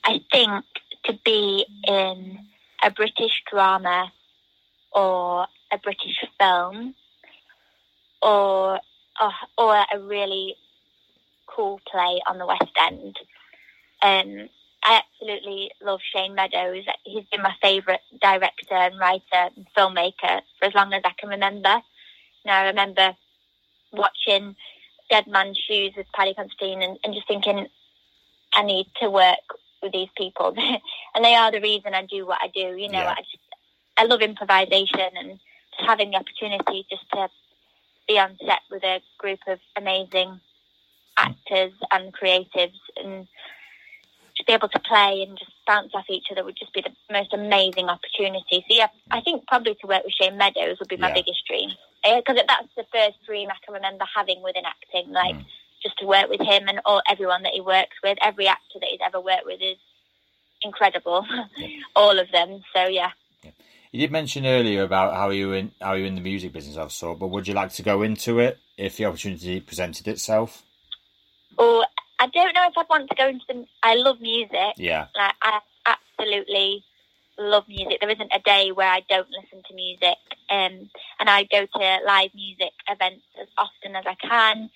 I 0.03 0.21
think 0.33 0.65
to 1.05 1.13
be 1.25 1.65
in 1.87 2.39
a 2.83 2.91
British 2.91 3.43
drama 3.49 4.13
or 4.93 5.47
a 5.71 5.79
British 5.79 6.25
film 6.41 6.95
or 8.21 8.81
or, 9.21 9.33
or 9.57 9.85
a 9.93 10.01
really 10.01 10.57
cool 11.47 11.81
play 11.91 12.21
on 12.27 12.39
the 12.39 12.47
West 12.47 12.73
End. 12.81 13.17
Um, 14.03 14.49
I 14.85 15.01
absolutely 15.03 15.71
love 15.83 16.01
Shane 16.15 16.35
Meadows. 16.35 16.85
He's 17.05 17.25
been 17.33 17.43
my 17.43 17.55
favourite 17.61 18.01
director 18.21 18.75
and 18.75 18.99
writer 18.99 19.51
and 19.57 19.67
filmmaker 19.77 20.43
for 20.59 20.67
as 20.67 20.75
long 20.75 20.93
as 20.93 21.03
I 21.05 21.13
can 21.19 21.29
remember. 21.29 21.81
Now 22.45 22.63
I 22.63 22.67
remember 22.67 23.17
watching 23.93 24.55
Dead 25.11 25.27
Man's 25.27 25.59
Shoes 25.59 25.93
with 25.97 26.07
Paddy 26.15 26.35
Considine 26.35 26.83
and, 26.83 26.99
and 27.05 27.15
just 27.15 27.27
thinking 27.27 27.67
I 28.53 28.63
need 28.63 28.87
to 29.01 29.11
work 29.11 29.39
with 29.83 29.93
these 29.93 30.09
people, 30.17 30.55
and 31.15 31.25
they 31.25 31.35
are 31.35 31.51
the 31.51 31.61
reason 31.61 31.95
I 31.95 32.07
do 32.07 32.27
what 32.27 32.39
I 32.41 32.49
do. 32.49 32.77
You 32.77 32.89
know, 32.89 33.01
Yeah. 33.01 33.15
I 33.17 33.21
just 33.23 33.39
I 33.97 34.05
love 34.05 34.21
improvisation 34.21 35.11
and 35.17 35.39
just 35.77 35.89
having 35.89 36.11
the 36.11 36.17
opportunity 36.19 36.87
just 36.91 37.09
to 37.13 37.29
be 38.07 38.19
on 38.19 38.37
set 38.47 38.61
with 38.71 38.85
a 38.85 39.01
group 39.19 39.41
of 39.49 39.59
amazing 39.77 40.41
actors 41.17 41.73
and 41.91 42.13
creatives 42.13 42.79
and 42.97 43.27
to 44.37 44.45
be 44.45 44.53
able 44.53 44.69
to 44.69 44.79
play 44.81 45.25
and 45.27 45.39
just 45.39 45.51
bounce 45.67 45.93
off 45.95 46.05
each 46.11 46.27
other 46.31 46.45
would 46.45 46.57
just 46.57 46.73
be 46.75 46.83
the 46.83 46.93
most 47.11 47.33
amazing 47.33 47.89
opportunity. 47.89 48.65
So 48.69 48.77
yeah, 48.77 48.89
I 49.11 49.21
think 49.21 49.47
probably 49.47 49.75
to 49.81 49.87
work 49.87 50.05
with 50.05 50.15
Shane 50.21 50.37
Meadows 50.37 50.79
would 50.79 50.89
be 50.89 50.97
my 50.97 51.09
Yeah. 51.09 51.15
biggest 51.15 51.47
dream 51.47 51.71
uh, 52.05 52.17
because 52.17 52.37
that's 52.47 52.69
the 52.77 52.85
first 52.93 53.17
dream 53.25 53.49
I 53.51 53.57
can 53.65 53.75
remember 53.75 54.05
having 54.15 54.43
within 54.43 54.65
acting. 54.67 55.13
Like 55.13 55.37
mm. 55.37 55.45
just 55.83 55.99
to 55.99 56.07
work 56.07 56.29
with 56.29 56.41
him 56.41 56.69
and 56.69 56.81
all 56.85 57.03
everyone 57.09 57.43
that 57.45 57.53
he 57.53 57.61
works 57.61 57.97
with, 58.03 58.19
every 58.23 58.47
actor 58.47 58.79
that 58.81 58.89
he's 58.91 59.01
ever 59.05 59.21
worked 59.21 59.47
with 59.47 59.61
is 59.63 59.79
incredible, 60.63 61.27
all 61.97 62.19
of 62.19 62.31
them. 62.31 62.63
So 62.75 62.87
yeah. 62.87 63.13
You 63.93 64.01
did 64.01 64.13
mention 64.13 64.45
earlier 64.45 64.83
about 64.83 65.15
how 65.15 65.31
you 65.31 65.53
in 65.53 65.73
how 65.81 65.95
you 65.95 66.05
in 66.05 66.17
the 66.17 66.21
music 66.21 66.53
business, 66.53 66.77
I've 66.77 66.93
saw. 66.93 67.15
But 67.15 67.29
would 67.29 67.49
you 67.49 67.55
like 67.55 67.73
to 67.75 67.83
go 67.83 68.03
into 68.03 68.39
it 68.41 68.59
if 68.77 68.97
the 68.99 69.07
opportunity 69.07 69.61
presented 69.61 70.07
itself? 70.09 70.66
Or 71.59 71.87
I 72.19 72.27
don't 72.29 72.55
know 72.55 72.67
if 72.69 72.79
I'd 72.79 72.89
want 72.89 73.09
to 73.11 73.17
go 73.17 73.29
into 73.29 73.45
the. 73.49 73.67
I 73.83 73.95
love 73.95 74.21
music. 74.21 74.75
Yeah, 74.77 75.07
Like 75.15 75.35
I 75.43 75.61
absolutely 75.87 76.85
love 77.39 77.65
music. 77.69 77.99
There 78.01 78.11
isn't 78.11 78.33
a 78.35 78.41
day 78.41 78.73
where 78.73 78.89
I 78.89 79.03
don't 79.09 79.29
listen 79.31 79.63
to 79.69 79.75
music. 79.75 80.17
Um, 80.51 80.91
and 81.21 81.29
I 81.29 81.45
go 81.45 81.67
to 81.67 81.99
live 82.07 82.31
music 82.35 82.73
events 82.89 83.25
as 83.41 83.49
often 83.59 83.97
as 83.97 84.05
I 84.07 84.15
can. 84.15 84.71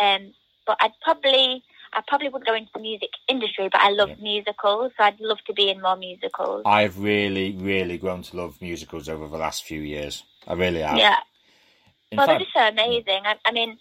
Um, 0.00 0.34
but 0.66 0.76
I'd 0.80 0.92
probably, 1.02 1.64
I 1.92 2.02
probably 2.06 2.28
would 2.28 2.44
go 2.44 2.54
into 2.54 2.70
the 2.74 2.80
music 2.80 3.10
industry. 3.28 3.68
But 3.70 3.80
I 3.80 3.90
love 3.90 4.10
musicals, 4.20 4.92
so 4.96 5.04
I'd 5.04 5.20
love 5.20 5.38
to 5.46 5.52
be 5.52 5.70
in 5.70 5.80
more 5.80 5.96
musicals. 5.96 6.62
I've 6.66 6.98
really, 6.98 7.52
really 7.52 7.98
grown 7.98 8.22
to 8.22 8.36
love 8.36 8.60
musicals 8.60 9.08
over 9.08 9.26
the 9.28 9.38
last 9.38 9.64
few 9.64 9.80
years. 9.80 10.24
I 10.46 10.54
really 10.54 10.80
have. 10.80 10.98
yeah. 10.98 11.16
In 12.12 12.18
well, 12.18 12.26
fact, 12.26 12.38
they're 12.38 12.46
just 12.46 12.76
so 12.76 12.84
amazing. 12.84 13.22
I, 13.24 13.34
I 13.44 13.52
mean, 13.52 13.78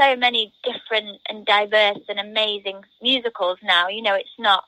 so 0.00 0.16
many 0.16 0.52
different 0.64 1.20
and 1.28 1.44
diverse 1.44 2.02
and 2.08 2.18
amazing 2.18 2.82
musicals 3.02 3.58
now. 3.62 3.88
You 3.88 4.02
know, 4.02 4.14
it's 4.14 4.28
not 4.38 4.64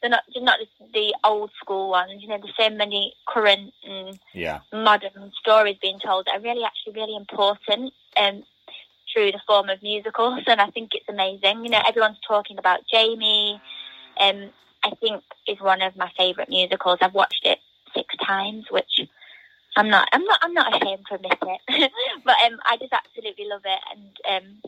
they're 0.00 0.10
not 0.10 0.22
they're 0.34 0.42
not 0.42 0.58
the 0.92 1.14
old 1.24 1.50
school 1.60 1.90
ones. 1.90 2.22
You 2.22 2.28
know, 2.28 2.38
there's 2.38 2.54
so 2.58 2.74
many 2.74 3.14
current 3.26 3.72
and 3.84 4.18
Yeah. 4.32 4.60
modern 4.72 5.32
stories 5.40 5.76
being 5.80 5.98
told 5.98 6.26
that 6.26 6.36
are 6.36 6.40
really 6.40 6.64
actually 6.64 7.00
really 7.00 7.16
important 7.16 7.92
um, 8.16 8.44
through 9.12 9.32
the 9.32 9.40
form 9.46 9.68
of 9.70 9.82
musicals, 9.82 10.42
and 10.46 10.60
I 10.60 10.66
think 10.70 10.90
it's 10.94 11.08
amazing. 11.08 11.64
You 11.64 11.70
know, 11.70 11.82
everyone's 11.88 12.20
talking 12.26 12.58
about 12.58 12.80
Jamie. 12.92 13.60
Um, 14.20 14.50
I 14.84 14.90
think 15.00 15.22
is 15.46 15.60
one 15.60 15.82
of 15.82 15.96
my 15.96 16.10
favourite 16.16 16.48
musicals. 16.48 16.98
I've 17.00 17.14
watched 17.14 17.44
it 17.44 17.58
six 17.94 18.14
times, 18.24 18.66
which 18.70 19.00
I'm 19.76 19.88
not. 19.88 20.08
I'm 20.12 20.24
not. 20.24 20.38
I'm 20.42 20.54
not 20.54 20.74
ashamed 20.74 21.04
to 21.08 21.14
admit 21.14 21.38
it. 21.42 21.92
but 22.24 22.36
um, 22.46 22.58
I 22.66 22.76
just 22.76 22.92
absolutely 22.92 23.46
love 23.46 23.62
it, 23.64 23.80
and 23.92 24.42
um, 24.42 24.62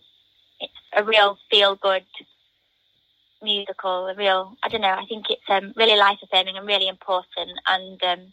it's 0.60 0.72
a 0.96 1.04
real 1.04 1.38
feel 1.50 1.76
good 1.76 2.04
musical. 3.42 4.06
A 4.08 4.14
real. 4.14 4.56
I 4.62 4.68
don't 4.68 4.82
know. 4.82 4.88
I 4.88 5.04
think 5.08 5.26
it's 5.30 5.42
um, 5.48 5.72
really 5.76 5.98
life 5.98 6.18
affirming 6.22 6.56
and 6.56 6.66
really 6.66 6.88
important. 6.88 7.50
And 7.66 8.02
um, 8.04 8.32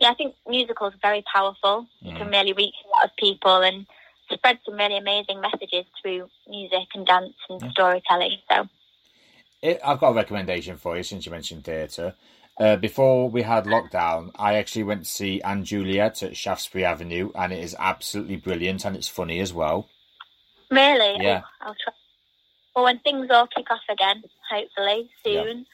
yeah, 0.00 0.10
I 0.10 0.14
think 0.14 0.34
musicals 0.48 0.94
are 0.94 1.02
very 1.02 1.24
powerful. 1.32 1.86
You 2.00 2.14
can 2.14 2.28
really 2.28 2.52
reach 2.52 2.74
a 2.84 2.88
lot 2.88 3.04
of 3.04 3.16
people 3.16 3.62
and 3.62 3.86
spread 4.32 4.58
some 4.64 4.76
really 4.76 4.96
amazing 4.96 5.40
messages 5.40 5.84
through 6.00 6.28
music 6.48 6.88
and 6.94 7.06
dance 7.06 7.34
and 7.48 7.62
storytelling. 7.70 8.38
So. 8.50 8.68
It, 9.60 9.80
I've 9.84 10.00
got 10.00 10.10
a 10.10 10.14
recommendation 10.14 10.76
for 10.76 10.96
you 10.96 11.04
since 11.04 11.24
you 11.24 11.30
mentioned 11.30 11.64
theatre. 11.64 12.14
Uh, 12.58 12.76
before 12.76 13.30
we 13.30 13.42
had 13.42 13.64
lockdown, 13.64 14.30
I 14.36 14.54
actually 14.54 14.84
went 14.84 15.04
to 15.04 15.10
see 15.10 15.40
& 15.52 15.62
Juliet 15.62 16.22
at 16.22 16.36
Shaftesbury 16.36 16.84
Avenue, 16.84 17.30
and 17.34 17.52
it 17.52 17.58
is 17.58 17.74
absolutely 17.78 18.36
brilliant 18.36 18.84
and 18.84 18.94
it's 18.94 19.08
funny 19.08 19.40
as 19.40 19.52
well. 19.54 19.88
Really? 20.70 21.22
Yeah. 21.22 21.42
Oh, 21.60 21.66
I'll 21.68 21.76
try. 21.82 21.94
Well, 22.74 22.84
when 22.84 22.98
things 23.00 23.28
all 23.30 23.46
kick 23.46 23.70
off 23.70 23.80
again, 23.90 24.22
hopefully 24.50 25.10
soon. 25.24 25.66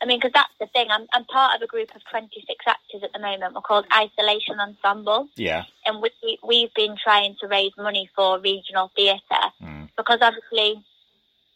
I 0.00 0.06
mean, 0.06 0.18
because 0.18 0.32
that's 0.34 0.52
the 0.60 0.66
thing. 0.66 0.88
I'm, 0.90 1.06
I'm 1.12 1.24
part 1.24 1.56
of 1.56 1.62
a 1.62 1.66
group 1.66 1.88
of 1.94 2.02
26 2.10 2.46
actors 2.66 3.02
at 3.02 3.12
the 3.12 3.18
moment. 3.18 3.54
We're 3.54 3.60
called 3.62 3.86
Isolation 3.92 4.60
Ensemble, 4.60 5.28
Yeah, 5.36 5.64
and 5.86 6.02
we, 6.02 6.38
we've 6.46 6.74
been 6.74 6.96
trying 7.02 7.36
to 7.40 7.48
raise 7.48 7.72
money 7.78 8.10
for 8.14 8.38
regional 8.40 8.90
theatre 8.94 9.86
because 9.96 10.18
obviously 10.20 10.84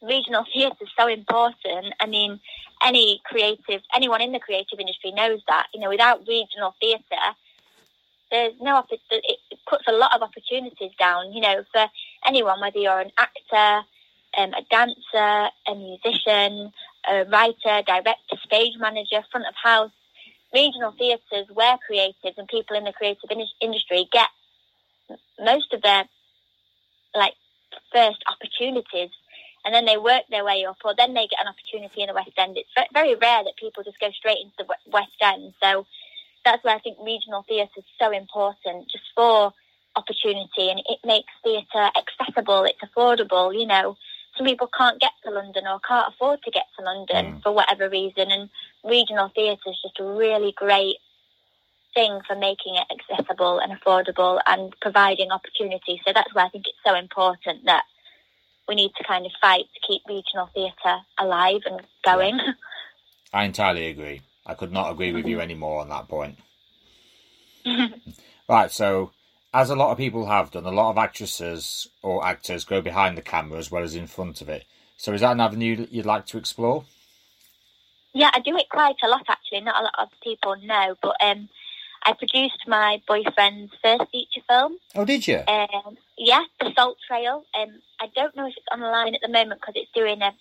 regional 0.02 0.44
theatre 0.52 0.76
is 0.80 0.88
so 0.98 1.08
important. 1.08 1.94
I 2.00 2.06
mean, 2.06 2.40
any 2.84 3.20
creative, 3.24 3.82
anyone 3.94 4.20
in 4.20 4.32
the 4.32 4.38
creative 4.38 4.78
industry 4.78 5.12
knows 5.12 5.40
that. 5.48 5.66
You 5.74 5.80
know, 5.80 5.88
without 5.88 6.26
regional 6.26 6.74
theatre, 6.80 7.34
there's 8.30 8.54
no 8.60 8.84
it 8.90 9.38
puts 9.68 9.84
a 9.88 9.92
lot 9.92 10.14
of 10.14 10.22
opportunities 10.22 10.92
down. 10.98 11.32
You 11.32 11.40
know, 11.40 11.64
for 11.72 11.86
anyone, 12.26 12.60
whether 12.60 12.78
you're 12.78 13.00
an 13.00 13.12
actor, 13.18 13.86
um, 14.36 14.52
a 14.54 14.62
dancer, 14.70 15.50
a 15.66 15.74
musician, 15.74 16.72
a 17.08 17.24
writer, 17.24 17.82
director, 17.86 18.36
stage 18.44 18.74
manager, 18.78 19.24
front 19.30 19.46
of 19.46 19.54
house, 19.62 19.90
regional 20.54 20.92
theatres 20.92 21.46
where 21.52 21.76
creatives 21.90 22.36
and 22.36 22.48
people 22.48 22.76
in 22.76 22.84
the 22.84 22.92
creative 22.92 23.30
in- 23.30 23.46
industry 23.60 24.08
get 24.12 24.28
most 25.40 25.72
of 25.72 25.82
their 25.82 26.04
like 27.14 27.34
first 27.92 28.22
opportunities 28.30 29.10
and 29.64 29.74
then 29.74 29.84
they 29.84 29.96
work 29.96 30.22
their 30.30 30.44
way 30.44 30.64
up 30.64 30.78
or 30.84 30.94
then 30.96 31.14
they 31.14 31.26
get 31.26 31.40
an 31.40 31.48
opportunity 31.48 32.02
in 32.02 32.08
the 32.08 32.14
West 32.14 32.32
End. 32.36 32.56
It's 32.56 32.70
very 32.92 33.14
rare 33.14 33.44
that 33.44 33.56
people 33.58 33.82
just 33.82 34.00
go 34.00 34.10
straight 34.10 34.38
into 34.42 34.54
the 34.58 34.66
West 34.90 35.18
End. 35.20 35.52
So 35.62 35.86
that's 36.44 36.64
why 36.64 36.74
I 36.74 36.78
think 36.78 36.98
regional 37.02 37.44
theatre 37.46 37.70
is 37.78 37.84
so 37.98 38.10
important 38.10 38.88
just 38.90 39.04
for 39.14 39.52
opportunity 39.96 40.70
and 40.70 40.80
it 40.88 40.98
makes 41.04 41.32
theatre 41.42 41.90
accessible, 41.96 42.64
it's 42.64 42.80
affordable, 42.80 43.52
you 43.52 43.66
know. 43.66 43.96
Some 44.36 44.46
people 44.46 44.70
can't 44.76 45.00
get 45.00 45.10
to 45.24 45.30
London 45.32 45.64
or 45.66 45.80
can't 45.80 46.14
afford 46.14 46.42
to 46.44 46.50
get 46.50 46.66
to 46.78 46.84
London 46.84 47.34
mm. 47.34 47.42
for 47.42 47.52
whatever 47.52 47.90
reason 47.90 48.30
and 48.30 48.48
regional 48.84 49.30
theatre 49.34 49.70
is 49.70 49.82
just 49.82 49.98
a 49.98 50.04
really 50.04 50.52
great 50.56 50.96
thing 51.92 52.20
for 52.26 52.36
making 52.36 52.76
it 52.76 52.86
accessible 52.94 53.58
and 53.58 53.72
affordable 53.72 54.38
and 54.46 54.72
providing 54.80 55.32
opportunity. 55.32 56.00
So 56.06 56.12
that's 56.14 56.32
why 56.34 56.44
I 56.44 56.48
think 56.50 56.66
it's 56.68 56.78
so 56.86 56.94
important 56.94 57.64
that 57.64 57.82
we 58.68 58.74
need 58.74 58.92
to 58.98 59.04
kind 59.04 59.26
of 59.26 59.32
fight 59.40 59.64
to 59.74 59.80
keep 59.86 60.02
regional 60.08 60.50
theatre 60.54 60.98
alive 61.18 61.60
and 61.66 61.80
going. 62.04 62.38
I 63.32 63.44
entirely 63.44 63.86
agree. 63.86 64.22
I 64.46 64.54
could 64.54 64.72
not 64.72 64.90
agree 64.90 65.12
with 65.12 65.26
you 65.26 65.40
any 65.40 65.54
more 65.54 65.80
on 65.80 65.88
that 65.90 66.08
point. 66.08 66.38
right, 68.48 68.70
so 68.70 69.12
as 69.52 69.70
a 69.70 69.76
lot 69.76 69.90
of 69.90 69.98
people 69.98 70.26
have 70.26 70.50
done, 70.50 70.64
a 70.64 70.70
lot 70.70 70.90
of 70.90 70.98
actresses 70.98 71.88
or 72.02 72.24
actors 72.24 72.64
go 72.64 72.80
behind 72.80 73.18
the 73.18 73.22
camera 73.22 73.58
as 73.58 73.70
well 73.70 73.82
as 73.82 73.94
in 73.94 74.06
front 74.06 74.40
of 74.40 74.48
it. 74.48 74.64
So 74.96 75.12
is 75.12 75.20
that 75.20 75.32
an 75.32 75.40
avenue 75.40 75.76
that 75.76 75.92
you'd 75.92 76.06
like 76.06 76.26
to 76.26 76.38
explore? 76.38 76.84
yeah, 78.18 78.30
I 78.34 78.40
do 78.40 78.56
it 78.56 78.68
quite 78.68 78.96
a 79.02 79.08
lot 79.08 79.24
actually. 79.28 79.60
Not 79.60 79.80
a 79.80 79.84
lot 79.84 79.94
of 79.98 80.08
people 80.22 80.56
know, 80.62 80.96
but 81.00 81.16
um, 81.22 81.48
I 82.08 82.14
produced 82.14 82.66
my 82.66 83.02
boyfriend's 83.06 83.70
first 83.82 84.10
feature 84.10 84.40
film. 84.48 84.78
Oh, 84.94 85.04
did 85.04 85.28
you? 85.28 85.40
Um, 85.46 85.98
yeah, 86.16 86.42
the 86.58 86.72
Salt 86.74 86.96
Trail. 87.06 87.44
Um, 87.54 87.68
I 88.00 88.06
don't 88.16 88.34
know 88.34 88.46
if 88.46 88.54
it's 88.56 88.66
online 88.72 89.14
at 89.14 89.20
the 89.20 89.28
moment 89.28 89.60
because 89.60 89.74
it's 89.76 89.92
doing 89.94 90.22
a, 90.22 90.32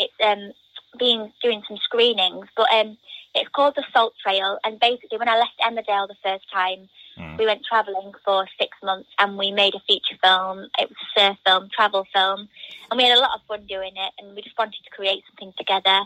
it's 0.00 0.12
um, 0.20 0.50
being 0.98 1.32
doing 1.40 1.62
some 1.68 1.76
screenings, 1.76 2.48
but 2.56 2.66
um, 2.74 2.98
it's 3.36 3.48
called 3.50 3.76
the 3.76 3.84
Salt 3.92 4.14
Trail. 4.20 4.58
And 4.64 4.80
basically, 4.80 5.16
when 5.16 5.28
I 5.28 5.38
left 5.38 5.52
Emmerdale 5.64 6.08
the 6.08 6.16
first 6.24 6.50
time, 6.52 6.88
we 7.38 7.46
went 7.46 7.62
travelling 7.64 8.12
for 8.24 8.48
six 8.58 8.76
months 8.82 9.08
and 9.20 9.38
we 9.38 9.52
made 9.52 9.76
a 9.76 9.80
feature 9.86 10.18
film. 10.20 10.66
It 10.76 10.88
was 10.88 10.98
a 11.16 11.20
surf 11.20 11.36
film, 11.46 11.68
travel 11.72 12.04
film, 12.12 12.48
and 12.90 12.98
we 12.98 13.04
had 13.04 13.16
a 13.16 13.20
lot 13.20 13.36
of 13.36 13.46
fun 13.46 13.64
doing 13.68 13.92
it. 13.94 14.12
And 14.18 14.34
we 14.34 14.42
just 14.42 14.58
wanted 14.58 14.82
to 14.82 14.90
create 14.90 15.22
something 15.30 15.52
together. 15.56 16.00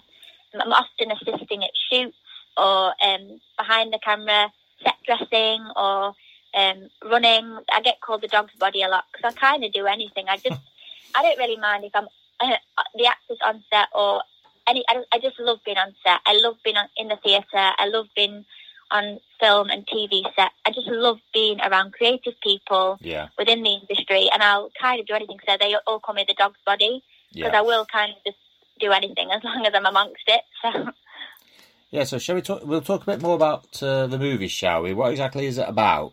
I'm 0.53 0.73
often 0.73 1.11
assisting 1.11 1.65
at 1.65 1.71
shoots 1.91 2.17
or 2.59 2.93
um, 3.03 3.41
behind 3.57 3.95
the 3.95 3.99
camera, 4.03 4.53
dressing 5.07 5.65
or 5.77 6.13
um, 6.55 6.89
running. 7.05 7.59
I 7.73 7.81
get 7.83 8.01
called 8.01 8.23
the 8.23 8.29
dog's 8.29 8.55
body 8.59 8.83
a 8.83 8.89
lot 8.89 9.05
because 9.13 9.35
I 9.35 9.39
kind 9.41 9.65
of 9.65 9.73
do 9.73 9.87
anything. 9.87 10.27
I 10.29 10.37
just, 10.37 10.61
I 11.15 11.23
don't 11.23 11.39
really 11.39 11.57
mind 11.57 11.85
if 11.85 11.93
I'm 11.95 12.09
uh, 12.41 12.57
the 12.97 13.07
actors 13.07 13.39
on 13.45 13.63
set 13.73 13.89
or 13.95 14.23
any. 14.67 14.85
I, 14.89 15.03
I 15.13 15.19
just 15.19 15.39
love 15.39 15.59
being 15.65 15.79
on 15.79 15.95
set. 16.05 16.21
I 16.27 16.39
love 16.43 16.57
being 16.65 16.77
on, 16.77 16.89
in 16.97 17.09
the 17.09 17.17
theatre. 17.25 17.47
I 17.79 17.87
love 17.89 18.07
being 18.15 18.45
on 18.91 19.19
film 19.41 19.69
and 19.71 19.87
TV 19.87 20.23
set. 20.37 20.53
I 20.65 20.71
just 20.71 20.87
love 20.87 21.19
being 21.35 21.61
around 21.61 21.93
creative 21.93 22.35
people 22.43 22.99
Yeah. 23.01 23.29
within 23.39 23.63
the 23.63 23.71
industry, 23.81 24.29
and 24.33 24.43
I'll 24.43 24.71
kind 24.81 25.01
of 25.01 25.07
do 25.07 25.15
anything. 25.15 25.39
So 25.49 25.57
they 25.59 25.75
all 25.87 25.99
call 26.01 26.15
me 26.15 26.25
the 26.27 26.35
dog's 26.35 26.61
body 26.65 27.03
because 27.33 27.51
Yeah. 27.53 27.59
I 27.59 27.63
will 27.63 27.85
kind 27.87 28.13
of 28.13 28.19
just 28.25 28.39
do 28.79 28.93
anything 28.93 29.31
as 29.33 29.43
long 29.43 29.65
as 29.67 29.73
I'm 29.75 29.87
amongst 29.87 30.23
it. 30.29 30.43
So. 30.63 30.93
Yeah, 31.97 32.05
so 32.05 32.19
shall 32.19 32.35
we 32.35 32.43
talk? 32.43 32.63
We'll 32.63 32.83
talk 32.83 33.05
a 33.05 33.07
bit 33.07 33.23
more 33.23 33.35
about 33.35 33.83
uh, 33.83 34.07
the 34.07 34.19
movie, 34.19 34.49
shall 34.49 34.83
we? 34.83 34.93
What 34.93 35.13
exactly 35.13 35.47
is 35.47 35.57
it 35.57 35.67
about? 35.67 36.13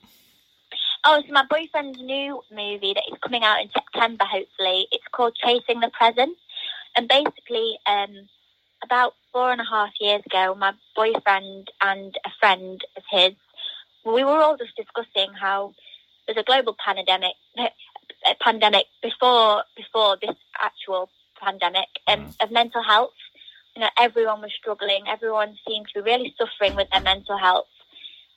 Oh, 1.03 1.19
it's 1.19 1.29
my 1.29 1.43
boyfriend's 1.49 1.99
new 1.99 2.41
movie 2.49 2.93
that 2.93 3.03
is 3.11 3.17
coming 3.21 3.43
out 3.43 3.59
in 3.59 3.69
September, 3.69 4.23
hopefully. 4.23 4.87
It's 4.93 5.03
called 5.11 5.35
Chasing 5.35 5.81
the 5.81 5.89
Present. 5.89 6.37
And 6.95 7.09
basically, 7.09 7.77
um, 7.85 8.29
about 8.81 9.15
four 9.33 9.51
and 9.51 9.59
a 9.59 9.65
half 9.69 9.89
years 9.99 10.21
ago, 10.25 10.55
my 10.57 10.71
boyfriend 10.95 11.69
and 11.81 12.17
a 12.25 12.29
friend 12.39 12.79
of 12.95 13.03
his, 13.11 13.33
we 14.05 14.23
were 14.23 14.41
all 14.41 14.55
just 14.55 14.77
discussing 14.77 15.33
how 15.33 15.73
there's 16.25 16.37
a 16.37 16.43
global 16.43 16.77
pandemic, 16.79 17.33
a 17.57 18.35
pandemic 18.39 18.85
before 19.01 19.65
before 19.75 20.15
this 20.21 20.37
actual 20.61 21.09
pandemic 21.41 21.89
um, 22.07 22.33
of 22.39 22.51
mental 22.51 22.81
health. 22.81 23.11
You 23.75 23.81
know, 23.81 23.89
everyone 23.99 24.41
was 24.41 24.51
struggling. 24.57 25.05
Everyone 25.07 25.57
seemed 25.67 25.87
to 25.87 26.01
be 26.01 26.11
really 26.11 26.35
suffering 26.37 26.75
with 26.75 26.87
their 26.91 27.01
mental 27.01 27.37
health. 27.37 27.67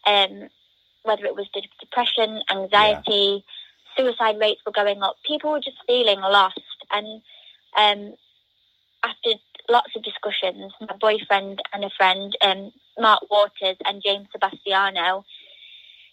Um, 0.06 0.48
whether 1.02 1.24
it 1.24 1.36
was 1.36 1.48
de- 1.54 1.68
depression, 1.80 2.42
anxiety, 2.50 3.44
suicide 3.96 4.38
rates 4.40 4.60
were 4.66 4.72
going 4.72 5.02
up. 5.02 5.16
People 5.26 5.52
were 5.52 5.60
just 5.60 5.78
feeling 5.86 6.20
lost. 6.20 6.60
And 6.90 7.22
um, 7.76 8.14
after 9.02 9.30
lots 9.68 9.94
of 9.96 10.02
discussions, 10.02 10.72
my 10.80 10.96
boyfriend 11.00 11.60
and 11.72 11.84
a 11.84 11.90
friend, 11.96 12.36
um, 12.42 12.72
Mark 12.98 13.22
Waters 13.30 13.76
and 13.84 14.02
James 14.04 14.28
Sebastiano, 14.32 15.24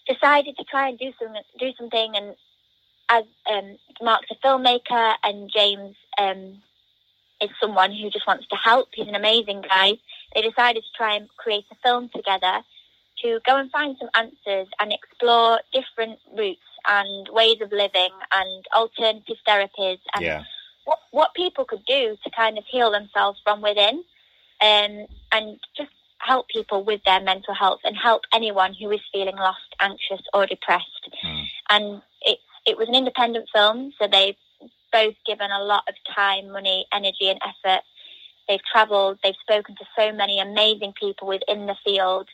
decided 0.07 0.57
to 0.57 0.63
try 0.65 0.89
and 0.89 0.99
do 0.99 1.11
some 1.19 1.33
do 1.59 1.71
something. 1.77 2.13
And 2.15 2.35
as 3.09 3.23
um, 3.51 3.77
Mark's 4.01 4.31
a 4.31 4.47
filmmaker 4.47 5.15
and 5.23 5.49
James 5.53 5.95
um, 6.17 6.61
is 7.43 7.49
someone 7.61 7.91
who 7.91 8.09
just 8.09 8.27
wants 8.27 8.47
to 8.47 8.55
help. 8.55 8.89
He's 8.93 9.07
an 9.07 9.15
amazing 9.15 9.61
guy. 9.61 9.93
They 10.33 10.41
decided 10.41 10.83
to 10.83 10.97
try 10.97 11.15
and 11.15 11.27
create 11.37 11.65
a 11.71 11.75
film 11.83 12.09
together 12.15 12.61
to 13.23 13.39
go 13.45 13.57
and 13.57 13.71
find 13.71 13.95
some 13.99 14.09
answers 14.15 14.67
and 14.79 14.91
explore 14.91 15.59
different 15.73 16.19
routes 16.37 16.59
and 16.87 17.29
ways 17.31 17.57
of 17.61 17.71
living 17.71 18.09
and 18.33 18.65
alternative 18.75 19.37
therapies 19.47 19.99
and 20.13 20.23
Yeah. 20.23 20.43
what, 20.85 20.99
what 21.11 21.33
people 21.33 21.65
could 21.65 21.85
do 21.85 22.17
to 22.23 22.29
kind 22.31 22.57
of 22.57 22.65
heal 22.65 22.91
themselves 22.91 23.39
from 23.43 23.61
within 23.61 24.03
um, 24.61 25.07
and 25.31 25.59
just 25.77 25.91
help 26.19 26.47
people 26.47 26.83
with 26.83 27.01
their 27.05 27.19
mental 27.21 27.53
health 27.53 27.81
and 27.83 27.95
help 27.97 28.23
anyone 28.33 28.73
who 28.73 28.89
is 28.91 29.01
feeling 29.11 29.35
lost, 29.35 29.59
anxious 29.79 30.21
or 30.33 30.45
depressed. 30.45 31.09
And 31.69 32.01
it, 32.21 32.39
it 32.65 32.77
was 32.77 32.87
an 32.87 32.95
independent 32.95 33.47
film, 33.53 33.93
so 33.99 34.07
they've 34.07 34.35
both 34.93 35.15
given 35.25 35.51
a 35.51 35.63
lot 35.63 35.83
of 35.89 35.95
time, 36.15 36.51
money, 36.51 36.85
energy 36.93 37.27
and 37.27 37.39
effort 37.43 37.81
they've 38.47 38.63
travelled, 38.71 39.19
they've 39.23 39.35
spoken 39.41 39.75
to 39.75 39.85
so 39.97 40.11
many 40.11 40.39
amazing 40.39 40.93
people 40.99 41.27
within 41.27 41.65
the 41.65 41.75
field, 41.83 42.27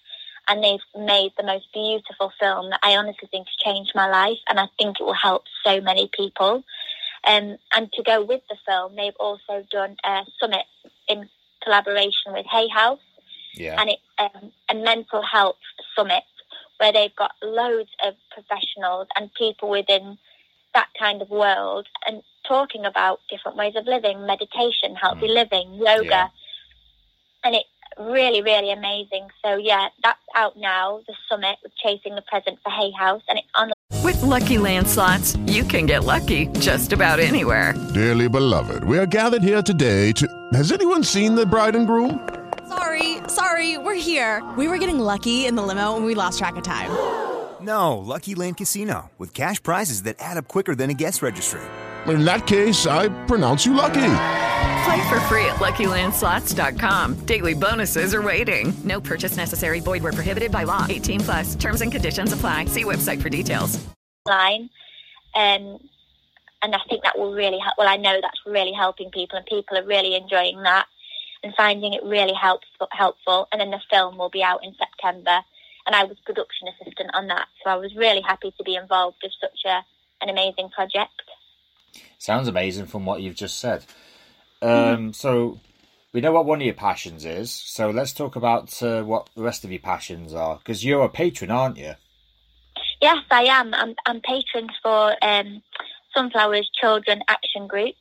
and 0.47 0.63
they've 0.63 0.79
made 0.95 1.31
the 1.37 1.45
most 1.45 1.67
beautiful 1.73 2.31
film 2.39 2.69
that 2.71 2.79
I 2.83 2.95
honestly 2.95 3.27
think 3.29 3.47
has 3.47 3.55
changed 3.73 3.91
my 3.95 4.09
life, 4.09 4.39
and 4.49 4.59
I 4.59 4.67
think 4.77 4.99
it 4.99 5.03
will 5.03 5.13
help 5.13 5.43
so 5.63 5.79
many 5.81 6.09
people. 6.15 6.63
Um, 7.25 7.57
and 7.75 7.91
to 7.93 8.03
go 8.03 8.23
with 8.23 8.41
the 8.49 8.57
film, 8.65 8.95
they've 8.95 9.13
also 9.19 9.65
done 9.71 9.97
a 10.03 10.23
summit 10.39 10.65
in 11.07 11.29
collaboration 11.63 12.33
with 12.33 12.45
Hay 12.51 12.67
House, 12.69 12.99
Yeah. 13.53 13.79
and 13.79 13.89
it's 13.89 14.01
um, 14.17 14.51
a 14.69 14.75
mental 14.75 15.21
health 15.21 15.57
summit 15.95 16.23
where 16.79 16.93
they've 16.93 17.15
got 17.15 17.31
loads 17.43 17.89
of 18.05 18.15
professionals 18.31 19.07
and 19.15 19.29
people 19.33 19.69
within 19.69 20.17
that 20.73 20.87
kind 20.97 21.21
of 21.21 21.29
world 21.29 21.87
and 22.07 22.23
talking 22.49 22.83
about 22.83 23.19
different 23.29 23.55
ways 23.55 23.75
of 23.77 23.85
living, 23.85 24.25
meditation, 24.25 24.95
healthy 24.99 25.27
mm. 25.27 25.35
living, 25.35 25.73
yoga, 25.75 26.03
Yeah. 26.03 26.27
and 27.45 27.55
it's 27.55 27.69
really, 27.97 28.41
really 28.41 28.71
amazing. 28.71 29.27
So 29.43 29.55
yeah, 29.55 29.87
that's 30.03 30.19
out 30.35 30.57
now. 30.57 31.01
The 31.07 31.13
summit 31.29 31.57
with 31.63 31.73
Chasing 31.75 32.15
the 32.15 32.23
Present 32.23 32.59
for 32.63 32.71
Hay 32.71 32.91
House, 32.91 33.21
and 33.29 33.37
it's 33.37 33.47
on. 33.55 33.71
With 34.03 34.21
Lucky 34.23 34.57
Land 34.57 34.87
slots, 34.87 35.35
you 35.45 35.63
can 35.63 35.85
get 35.85 36.03
lucky 36.03 36.47
just 36.59 36.91
about 36.91 37.19
anywhere. 37.19 37.73
Dearly 37.93 38.27
beloved, 38.27 38.83
we 38.83 38.97
are 38.97 39.05
gathered 39.05 39.43
here 39.43 39.61
today 39.61 40.11
to. 40.13 40.27
Has 40.53 40.71
anyone 40.71 41.03
seen 41.03 41.35
the 41.35 41.45
bride 41.45 41.75
and 41.75 41.85
groom? 41.85 42.27
Sorry, 42.67 43.17
sorry, 43.27 43.77
we're 43.77 43.95
here. 43.95 44.43
We 44.57 44.67
were 44.67 44.77
getting 44.77 44.99
lucky 44.99 45.45
in 45.45 45.55
the 45.55 45.63
limo 45.63 45.95
and 45.95 46.05
we 46.05 46.15
lost 46.15 46.39
track 46.39 46.55
of 46.55 46.63
time. 46.63 46.91
No, 47.61 47.97
Lucky 47.97 48.35
Land 48.35 48.57
Casino, 48.57 49.11
with 49.17 49.33
cash 49.33 49.61
prizes 49.61 50.03
that 50.03 50.15
add 50.19 50.37
up 50.37 50.47
quicker 50.47 50.75
than 50.75 50.89
a 50.89 50.93
guest 50.93 51.21
registry. 51.21 51.61
In 52.07 52.25
that 52.25 52.47
case, 52.47 52.87
I 52.87 53.09
pronounce 53.25 53.65
you 53.65 53.73
lucky. 53.73 54.13
Play 54.85 55.09
for 55.09 55.19
free 55.21 55.45
at 55.45 55.57
LuckyLandSlots.com. 55.57 57.25
Daily 57.25 57.53
bonuses 57.53 58.13
are 58.13 58.21
waiting. 58.21 58.73
No 58.83 59.01
purchase 59.01 59.35
necessary. 59.37 59.79
Void 59.81 60.01
where 60.03 60.13
prohibited 60.13 60.51
by 60.51 60.63
law. 60.63 60.85
18 60.89 61.19
plus. 61.19 61.55
Terms 61.55 61.81
and 61.81 61.91
conditions 61.91 62.33
apply. 62.33 62.65
See 62.65 62.83
website 62.85 63.21
for 63.21 63.29
details. 63.29 63.79
line. 64.25 64.69
Um, 65.35 65.79
and 66.61 66.75
I 66.75 66.79
think 66.89 67.03
that 67.03 67.17
will 67.17 67.33
really 67.33 67.59
help. 67.59 67.75
Well, 67.77 67.87
I 67.87 67.97
know 67.97 68.19
that's 68.21 68.39
really 68.45 68.73
helping 68.73 69.11
people, 69.11 69.37
and 69.37 69.45
people 69.45 69.77
are 69.77 69.85
really 69.85 70.15
enjoying 70.15 70.61
that 70.63 70.87
and 71.43 71.53
finding 71.55 71.93
it 71.93 72.03
really 72.03 72.33
helps, 72.33 72.67
helpful. 72.91 73.47
And 73.51 73.61
then 73.61 73.71
the 73.71 73.81
film 73.89 74.17
will 74.17 74.29
be 74.29 74.43
out 74.43 74.63
in 74.63 74.75
September, 74.77 75.39
and 75.85 75.95
I 75.95 76.03
was 76.03 76.17
production 76.25 76.67
assistant 76.67 77.11
on 77.13 77.27
that, 77.27 77.47
so 77.63 77.69
I 77.69 77.75
was 77.77 77.95
really 77.95 78.21
happy 78.21 78.53
to 78.57 78.63
be 78.63 78.75
involved 78.75 79.17
with 79.23 79.31
such 79.39 79.59
a 79.65 79.81
an 80.21 80.27
amazing 80.29 80.69
project. 80.69 81.21
Sounds 82.17 82.47
amazing 82.47 82.87
from 82.87 83.05
what 83.05 83.21
you've 83.21 83.35
just 83.35 83.59
said. 83.59 83.85
Um, 84.61 85.13
so 85.13 85.59
we 86.11 86.21
know 86.21 86.31
what 86.31 86.45
one 86.45 86.59
of 86.59 86.65
your 86.65 86.73
passions 86.73 87.25
is. 87.25 87.51
So 87.51 87.91
let's 87.91 88.13
talk 88.13 88.35
about 88.35 88.81
uh, 88.81 89.03
what 89.03 89.29
the 89.35 89.43
rest 89.43 89.63
of 89.63 89.71
your 89.71 89.79
passions 89.79 90.33
are. 90.33 90.57
Because 90.57 90.83
you're 90.83 91.05
a 91.05 91.09
patron, 91.09 91.51
aren't 91.51 91.77
you? 91.77 91.93
Yes, 93.01 93.19
I 93.31 93.43
am. 93.43 93.73
I'm, 93.73 93.95
I'm 94.05 94.21
patron 94.21 94.67
for 94.83 95.15
um, 95.23 95.61
Sunflowers 96.13 96.69
Children 96.81 97.21
Action 97.27 97.67
Group. 97.67 97.95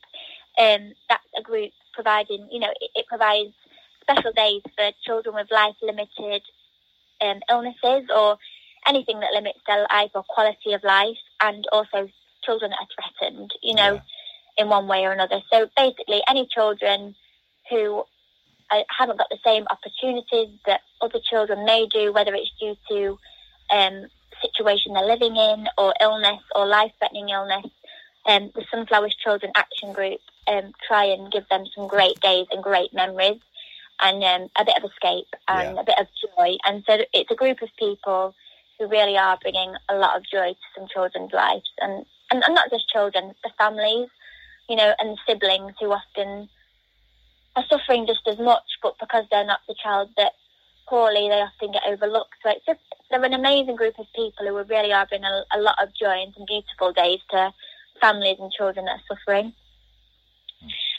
Um, 0.57 0.93
that's 1.07 1.23
a 1.37 1.41
group 1.41 1.71
providing, 1.93 2.49
you 2.51 2.59
know, 2.59 2.71
it, 2.81 2.91
it 2.95 3.05
provides 3.07 3.53
special 4.01 4.33
days 4.33 4.61
for 4.75 4.91
children 5.05 5.35
with 5.35 5.47
life 5.51 5.75
limited 5.81 6.41
um, 7.21 7.39
illnesses 7.49 8.09
or 8.13 8.37
anything 8.87 9.19
that 9.19 9.33
limits 9.33 9.59
their 9.67 9.85
life 9.91 10.11
or 10.15 10.23
quality 10.27 10.73
of 10.73 10.83
life, 10.83 11.17
and 11.41 11.65
also 11.71 12.09
children 12.49 12.71
that 12.71 12.79
are 12.81 13.11
threatened, 13.19 13.51
you 13.61 13.75
know, 13.75 13.93
Yeah. 13.95 14.01
in 14.57 14.69
one 14.69 14.87
way 14.87 15.05
or 15.05 15.11
another. 15.11 15.39
So 15.51 15.69
basically, 15.77 16.21
any 16.27 16.47
children 16.47 17.15
who 17.69 18.03
uh, 18.71 18.83
haven't 18.99 19.17
got 19.17 19.29
the 19.29 19.43
same 19.49 19.65
opportunities 19.75 20.49
that 20.65 20.81
other 21.01 21.19
children 21.31 21.65
may 21.65 21.87
do, 21.87 22.11
whether 22.11 22.33
it's 22.35 22.51
due 22.59 22.75
to 22.89 23.19
um, 23.77 23.95
situation 24.41 24.93
they're 24.93 25.05
living 25.15 25.35
in, 25.35 25.67
or 25.77 25.93
illness, 26.01 26.41
or 26.55 26.65
life-threatening 26.65 27.29
illness. 27.29 27.67
Um, 28.25 28.51
the 28.55 28.65
Sunflowers 28.71 29.15
Children 29.23 29.51
Action 29.55 29.93
Group 29.93 30.21
um, 30.47 30.65
try 30.87 31.05
and 31.05 31.31
give 31.31 31.47
them 31.49 31.63
some 31.75 31.87
great 31.87 32.19
days 32.19 32.47
and 32.51 32.63
great 32.63 32.93
memories, 32.93 33.41
and 34.01 34.23
um, 34.23 34.49
a 34.57 34.65
bit 34.65 34.77
of 34.77 34.89
escape 34.91 35.31
and 35.47 35.75
Yeah. 35.75 35.81
a 35.81 35.83
bit 35.83 35.99
of 35.99 36.07
joy. 36.25 36.57
And 36.65 36.83
so 36.87 36.93
it's 37.13 37.31
a 37.31 37.35
group 37.35 37.61
of 37.61 37.69
people 37.77 38.35
who 38.77 38.87
really 38.87 39.17
are 39.17 39.37
bringing 39.41 39.73
a 39.89 39.95
lot 39.95 40.15
of 40.17 40.23
joy 40.35 40.49
to 40.53 40.67
some 40.75 40.87
children's 40.93 41.33
lives, 41.33 41.69
and 41.79 42.05
and, 42.31 42.43
and 42.43 42.55
not 42.55 42.69
just 42.69 42.89
children, 42.89 43.33
the 43.43 43.51
families, 43.57 44.09
you 44.67 44.75
know, 44.75 44.93
and 44.99 45.11
the 45.11 45.17
siblings 45.27 45.73
who 45.79 45.91
often 45.91 46.49
are 47.55 47.65
suffering 47.69 48.05
just 48.07 48.27
as 48.27 48.37
much, 48.37 48.63
but 48.81 48.95
because 48.99 49.25
they're 49.29 49.45
not 49.45 49.59
the 49.67 49.75
child 49.81 50.09
that 50.17 50.33
poorly, 50.87 51.27
they 51.29 51.41
often 51.41 51.71
get 51.71 51.83
overlooked. 51.87 52.35
So 52.43 52.51
it's 52.51 52.65
just 52.65 52.79
they're 53.09 53.23
an 53.23 53.33
amazing 53.33 53.75
group 53.75 53.97
of 53.99 54.05
people 54.15 54.45
who 54.45 54.63
really 54.63 54.93
are 54.93 55.07
bringing 55.07 55.25
a, 55.25 55.43
a 55.57 55.59
lot 55.59 55.81
of 55.81 55.89
joy 55.99 56.21
and 56.21 56.33
some 56.35 56.45
beautiful 56.47 56.93
days 56.93 57.19
to 57.31 57.53
families 58.01 58.37
and 58.39 58.51
children 58.51 58.85
that 58.85 58.99
are 58.99 59.15
suffering. 59.15 59.53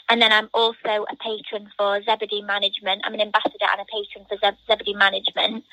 And 0.09 0.21
then 0.21 0.33
I'm 0.33 0.49
also 0.53 1.05
a 1.09 1.15
patron 1.15 1.69
for 1.77 2.01
Zebedee 2.03 2.41
Management. 2.41 3.03
I'm 3.05 3.13
an 3.13 3.21
ambassador 3.21 3.67
and 3.71 3.81
a 3.81 3.85
patron 3.85 4.25
for 4.27 4.37
Zebedee 4.67 4.93
Management. 4.93 5.63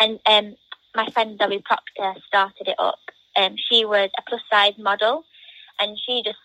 And 0.00 0.18
um, 0.26 0.56
my 0.94 1.08
friend 1.10 1.38
Zoe 1.40 1.62
Proctor 1.64 2.20
started 2.26 2.66
it 2.66 2.74
up. 2.80 2.98
Um, 3.36 3.56
she 3.56 3.84
was 3.84 4.10
a 4.18 4.22
plus 4.28 4.40
size 4.50 4.78
model, 4.78 5.24
and 5.78 5.98
she 6.04 6.22
just, 6.24 6.38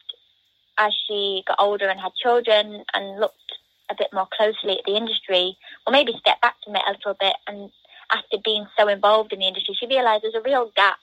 as 0.78 0.94
she 1.08 1.44
got 1.48 1.60
older 1.60 1.88
and 1.88 2.00
had 2.00 2.14
children 2.16 2.84
and 2.94 3.20
looked 3.20 3.36
a 3.90 3.96
bit 3.98 4.08
more 4.14 4.28
closely 4.36 4.80
at 4.80 4.86
the 4.86 4.96
industry, 4.96 5.58
or 5.86 5.92
maybe 5.92 6.14
stepped 6.20 6.42
back 6.42 6.56
from 6.64 6.76
it 6.76 6.82
a 6.88 6.92
little 6.92 7.16
bit, 7.20 7.36
and 7.48 7.72
after 8.12 8.38
being 8.44 8.66
so 8.78 8.88
involved 8.88 9.34
in 9.34 9.40
the 9.40 9.48
industry, 9.48 9.76
she 9.80 9.88
realised 9.88 10.24
there's 10.24 10.36
a 10.36 10.42
real 10.42 10.72
gap 10.76 10.98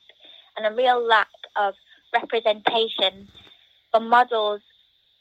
and 0.57 0.67
a 0.67 0.77
real 0.77 1.03
lack 1.05 1.29
of 1.57 1.75
representation 2.13 3.29
for 3.91 4.01
models 4.01 4.61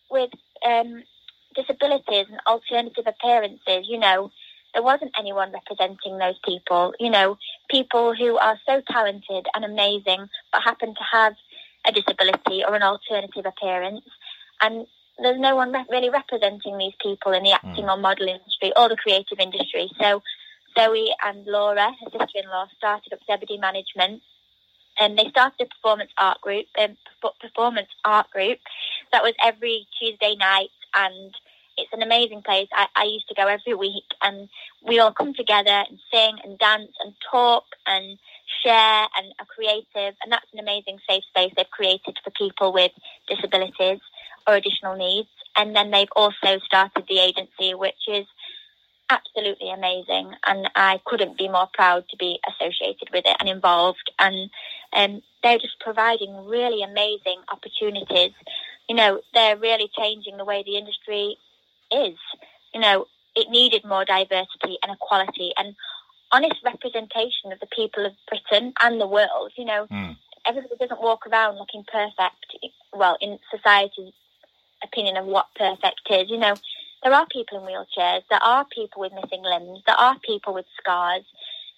with 0.10 0.30
um, 0.66 1.04
disabilities 1.56 2.26
and 2.30 2.40
alternative 2.46 3.06
appearances. 3.08 3.86
You 3.88 4.00
know, 4.00 4.32
there 4.74 4.84
wasn't 4.84 5.12
anyone 5.18 5.52
representing 5.52 6.18
those 6.18 6.38
people. 6.44 6.94
You 7.00 7.10
know, 7.10 7.38
people 7.70 8.14
who 8.14 8.38
are 8.38 8.60
so 8.66 8.82
talented 8.90 9.48
and 9.54 9.66
amazing 9.66 10.28
but 10.52 10.62
happen 10.64 10.94
to 10.94 11.04
have 11.12 11.34
a 11.86 11.92
disability 11.92 12.64
or 12.68 12.76
an 12.76 12.84
alternative 12.84 13.46
appearance, 13.46 14.06
and 14.62 14.86
there's 15.20 15.40
no 15.40 15.56
one 15.56 15.72
re- 15.72 15.86
really 15.90 16.10
representing 16.10 16.78
these 16.78 16.94
people 17.02 17.32
in 17.32 17.44
the 17.44 17.54
acting 17.54 17.90
or 17.90 17.98
model 17.98 18.28
industry 18.28 18.72
or 18.76 18.90
the 18.90 18.96
creative 18.96 19.40
industry. 19.40 19.90
So 20.00 20.22
Zoe 20.78 21.10
and 21.24 21.46
Laura, 21.46 21.92
her 21.92 22.12
sister-in-law, 22.12 22.68
started 22.78 23.14
up 23.14 23.20
Zebedee 23.26 23.58
Management 23.58 24.22
and 25.00 25.18
they 25.18 25.30
started 25.30 25.62
a 25.62 25.66
performance 25.66 26.12
art 26.18 26.42
group, 26.42 26.66
um, 26.80 26.98
performance 27.40 27.90
art 28.04 28.30
group 28.32 28.60
that 29.12 29.24
was 29.24 29.34
every 29.44 29.88
Tuesday 30.00 30.36
night, 30.36 30.70
and 30.94 31.34
it's 31.78 31.94
an 31.94 32.02
amazing 32.02 32.42
place. 32.42 32.68
I, 32.74 32.88
I 32.96 33.04
used 33.04 33.28
to 33.30 33.36
go 33.36 33.48
every 33.48 33.74
week, 33.74 34.06
and 34.22 34.50
we 34.86 35.00
all 35.00 35.12
come 35.13 35.34
together 35.34 35.84
and 35.90 36.00
sing 36.12 36.38
and 36.44 36.58
dance 36.58 36.92
and 37.04 37.13
talk 37.32 37.66
and 37.86 38.18
share 38.63 39.08
and 39.18 39.34
are 39.40 39.46
creative, 39.46 40.16
and 40.22 40.32
that's 40.32 40.52
an 40.54 40.60
amazing 40.60 41.00
safe 41.10 41.24
space 41.30 41.54
they've 41.56 41.70
created 41.70 42.18
for 42.24 42.32
people 42.32 42.74
with 42.74 42.92
disabilities 43.28 44.00
or 44.48 44.56
additional 44.56 44.96
needs. 44.96 45.30
And 45.56 45.76
then 45.76 45.92
they've 45.92 46.12
also 46.16 46.60
started 46.66 47.06
the 47.08 47.20
agency, 47.20 47.74
which 47.74 48.08
is 48.08 48.26
absolutely 49.10 49.72
amazing 49.72 50.34
and 50.46 50.70
I 50.76 51.00
couldn't 51.06 51.38
be 51.38 51.48
more 51.48 51.70
proud 51.74 52.04
to 52.10 52.18
be 52.18 52.40
associated 52.46 53.10
with 53.13 53.24
it 53.26 53.38
and 53.40 53.48
involved 53.48 54.12
and 54.20 54.50
um, 54.94 55.22
they're 55.44 55.58
just 55.58 55.80
providing 55.80 56.46
really 56.46 56.84
amazing 56.84 57.40
opportunities. 57.52 58.32
You 58.90 58.96
know, 58.96 59.22
they're 59.34 59.58
really 59.58 59.90
changing 59.98 60.38
the 60.38 60.46
way 60.46 60.63
the 60.66 60.78
industry 60.78 61.38
is. 61.91 62.17
You 62.73 62.82
know, 62.82 63.08
it 63.36 63.50
needed 63.50 63.86
more 63.86 64.06
diversity 64.06 64.78
and 64.84 64.91
equality 64.91 65.52
and 65.58 65.76
honest 66.32 66.56
representation 66.63 67.52
of 67.52 67.60
the 67.60 67.67
people 67.67 68.06
of 68.06 68.13
Britain 68.28 68.73
and 68.82 69.00
the 69.00 69.08
world. 69.08 69.52
You 69.56 69.65
know, 69.65 69.88
Mm. 69.88 70.17
everybody 70.45 70.76
doesn't 70.78 71.02
walk 71.02 71.26
around 71.28 71.58
looking 71.58 71.84
perfect. 71.86 72.56
Well, 72.93 73.17
in 73.21 73.39
society's 73.52 74.13
opinion 74.84 75.17
of 75.17 75.26
what 75.26 75.47
perfect 75.56 76.02
is, 76.10 76.30
you 76.30 76.38
know, 76.38 76.56
there 77.04 77.13
are 77.13 77.26
people 77.28 77.60
in 77.60 77.65
wheelchairs, 77.65 78.23
there 78.30 78.43
are 78.43 78.65
people 78.65 79.02
with 79.02 79.13
missing 79.13 79.43
limbs, 79.43 79.82
there 79.86 79.95
are 80.00 80.17
people 80.19 80.54
with 80.54 80.65
scars, 80.78 81.23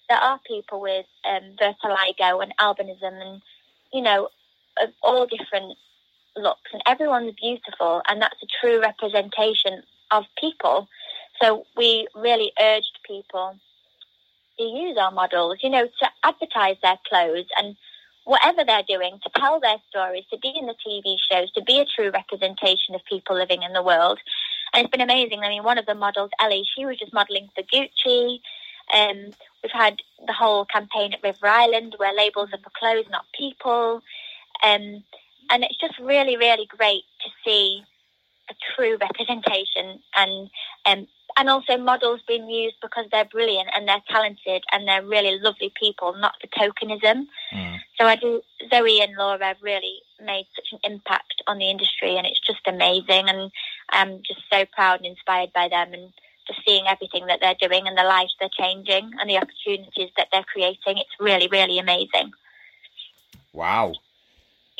there 0.08 0.18
are 0.18 0.38
people 0.46 0.80
with 0.80 1.06
um, 1.24 1.56
vitiligo 1.60 2.42
and 2.42 2.56
albinism 2.58 3.20
and, 3.20 3.42
you 3.92 4.00
know, 4.02 4.28
of 4.82 4.90
all 5.02 5.26
different 5.26 5.76
looks. 6.36 6.70
And 6.72 6.82
everyone's 6.86 7.34
beautiful, 7.40 8.02
and 8.08 8.20
that's 8.20 8.42
a 8.42 8.46
true 8.60 8.80
representation 8.80 9.82
of 10.10 10.24
people. 10.38 10.88
So 11.40 11.64
we 11.76 12.06
really 12.14 12.52
urged 12.60 12.98
people 13.06 13.56
to 14.58 14.64
use 14.64 14.96
our 14.98 15.10
models, 15.10 15.58
you 15.62 15.70
know, 15.70 15.86
to 15.86 16.08
advertise 16.22 16.76
their 16.82 16.98
clothes 17.08 17.46
and 17.56 17.76
whatever 18.24 18.62
they're 18.64 18.82
doing, 18.86 19.18
to 19.22 19.30
tell 19.40 19.58
their 19.60 19.78
stories, 19.88 20.24
to 20.30 20.38
be 20.38 20.52
in 20.54 20.66
the 20.66 20.74
TV 20.86 21.16
shows, 21.30 21.50
to 21.52 21.62
be 21.62 21.80
a 21.80 21.86
true 21.86 22.10
representation 22.10 22.94
of 22.94 23.00
people 23.08 23.36
living 23.36 23.62
in 23.62 23.72
the 23.72 23.82
world. 23.82 24.18
and 24.72 24.84
it's 24.84 24.90
been 24.90 25.00
amazing. 25.00 25.40
I 25.40 25.48
mean, 25.48 25.64
one 25.64 25.78
of 25.78 25.86
the 25.86 25.94
models, 25.94 26.30
Ellie, 26.38 26.64
she 26.76 26.84
was 26.84 26.98
just 26.98 27.12
modelling 27.12 27.48
for 27.54 27.62
Gucci. 27.62 28.40
Um, 28.94 29.32
we've 29.62 29.72
had 29.72 29.96
the 30.26 30.32
whole 30.32 30.64
campaign 30.66 31.14
at 31.14 31.22
River 31.22 31.46
Island 31.46 31.94
where 31.96 32.14
labels 32.14 32.50
are 32.52 32.58
for 32.58 32.70
clothes, 32.78 33.06
not 33.10 33.24
people. 33.36 34.02
Um, 34.62 35.02
and 35.50 35.64
it's 35.64 35.78
just 35.78 35.98
really, 35.98 36.36
really 36.36 36.66
great 36.66 37.04
to 37.22 37.30
see 37.44 37.82
a 38.48 38.54
true 38.74 38.96
representation 39.00 40.00
and 40.16 40.50
um, 40.86 41.06
and 41.36 41.48
also 41.48 41.76
models 41.76 42.20
being 42.26 42.48
used 42.48 42.76
because 42.82 43.06
they're 43.10 43.24
brilliant 43.24 43.68
and 43.74 43.86
they're 43.86 44.02
talented 44.08 44.64
and 44.72 44.86
they're 44.86 45.04
really 45.04 45.38
lovely 45.38 45.72
people, 45.78 46.14
not 46.18 46.34
for 46.40 46.48
tokenism. 46.48 47.26
Mm. 47.54 47.78
So 47.98 48.06
I 48.06 48.16
do. 48.16 48.42
Zoe 48.68 49.00
and 49.00 49.16
Laura 49.16 49.44
have 49.44 49.56
really 49.62 50.00
made 50.24 50.46
such 50.54 50.68
an 50.72 50.78
impact 50.84 51.42
on 51.46 51.58
the 51.58 51.70
industry, 51.70 52.16
and 52.16 52.26
it's 52.26 52.40
just 52.40 52.66
amazing. 52.66 53.28
And 53.28 53.50
I'm 53.90 54.22
just 54.26 54.42
so 54.52 54.64
proud 54.74 54.98
and 54.98 55.06
inspired 55.06 55.52
by 55.52 55.68
them, 55.68 55.92
and 55.92 56.12
just 56.46 56.60
seeing 56.66 56.86
everything 56.86 57.26
that 57.26 57.38
they're 57.40 57.68
doing 57.68 57.86
and 57.86 57.96
the 57.96 58.02
lives 58.02 58.34
they're 58.40 58.48
changing 58.58 59.12
and 59.20 59.30
the 59.30 59.36
opportunities 59.36 60.10
that 60.16 60.28
they're 60.32 60.44
creating. 60.52 60.98
It's 60.98 61.20
really, 61.20 61.48
really 61.48 61.78
amazing. 61.78 62.32
Wow. 63.52 63.94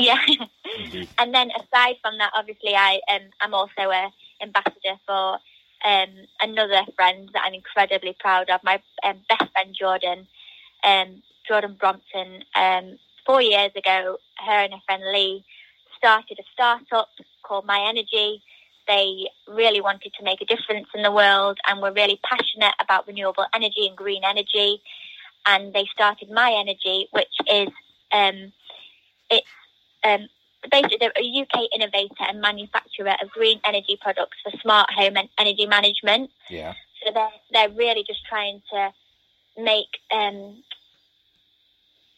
Yeah. 0.00 0.18
and 1.18 1.34
then 1.34 1.50
aside 1.50 1.96
from 2.00 2.16
that, 2.18 2.32
obviously, 2.34 2.74
I 2.74 3.00
um, 3.12 3.22
I'm 3.40 3.52
also 3.54 3.90
a 3.90 4.10
ambassador 4.42 4.96
for 5.06 5.38
um, 5.84 6.08
another 6.40 6.82
friend 6.96 7.28
that 7.34 7.42
I'm 7.44 7.52
incredibly 7.52 8.16
proud 8.18 8.48
of. 8.48 8.62
My 8.64 8.80
um, 9.04 9.20
best 9.28 9.52
friend 9.52 9.76
Jordan, 9.78 10.26
um, 10.84 11.22
Jordan 11.46 11.76
Brompton. 11.78 12.44
Um, 12.54 12.98
four 13.26 13.42
years 13.42 13.72
ago, 13.76 14.16
her 14.38 14.64
and 14.64 14.72
her 14.72 14.80
friend 14.86 15.02
Lee 15.12 15.44
started 15.98 16.38
a 16.38 16.44
startup 16.54 17.10
called 17.42 17.66
myenergi. 17.66 18.40
They 18.88 19.28
really 19.46 19.82
wanted 19.82 20.14
to 20.14 20.24
make 20.24 20.40
a 20.40 20.46
difference 20.46 20.88
in 20.94 21.02
the 21.02 21.12
world 21.12 21.58
and 21.68 21.82
were 21.82 21.92
really 21.92 22.18
passionate 22.24 22.74
about 22.80 23.06
renewable 23.06 23.44
energy 23.54 23.86
and 23.86 23.96
green 23.96 24.22
energy. 24.24 24.80
And 25.46 25.74
they 25.74 25.84
started 25.92 26.30
myenergi, 26.30 27.08
which 27.12 27.36
is 27.52 27.68
um, 28.12 28.52
it's 29.30 29.46
um, 30.04 30.28
basically 30.70 30.98
they're 31.00 31.12
a 31.16 31.40
UK 31.42 31.68
innovator 31.74 32.24
and 32.28 32.40
manufacturer 32.40 33.14
of 33.22 33.30
green 33.30 33.60
energy 33.64 33.98
products 34.00 34.36
for 34.42 34.52
smart 34.60 34.90
home 34.92 35.16
and 35.16 35.28
energy 35.38 35.66
management. 35.66 36.30
Yeah. 36.48 36.74
So 37.04 37.12
they're 37.12 37.30
they're 37.52 37.70
really 37.70 38.04
just 38.06 38.24
trying 38.26 38.62
to 38.72 38.92
make 39.58 39.98
um 40.12 40.62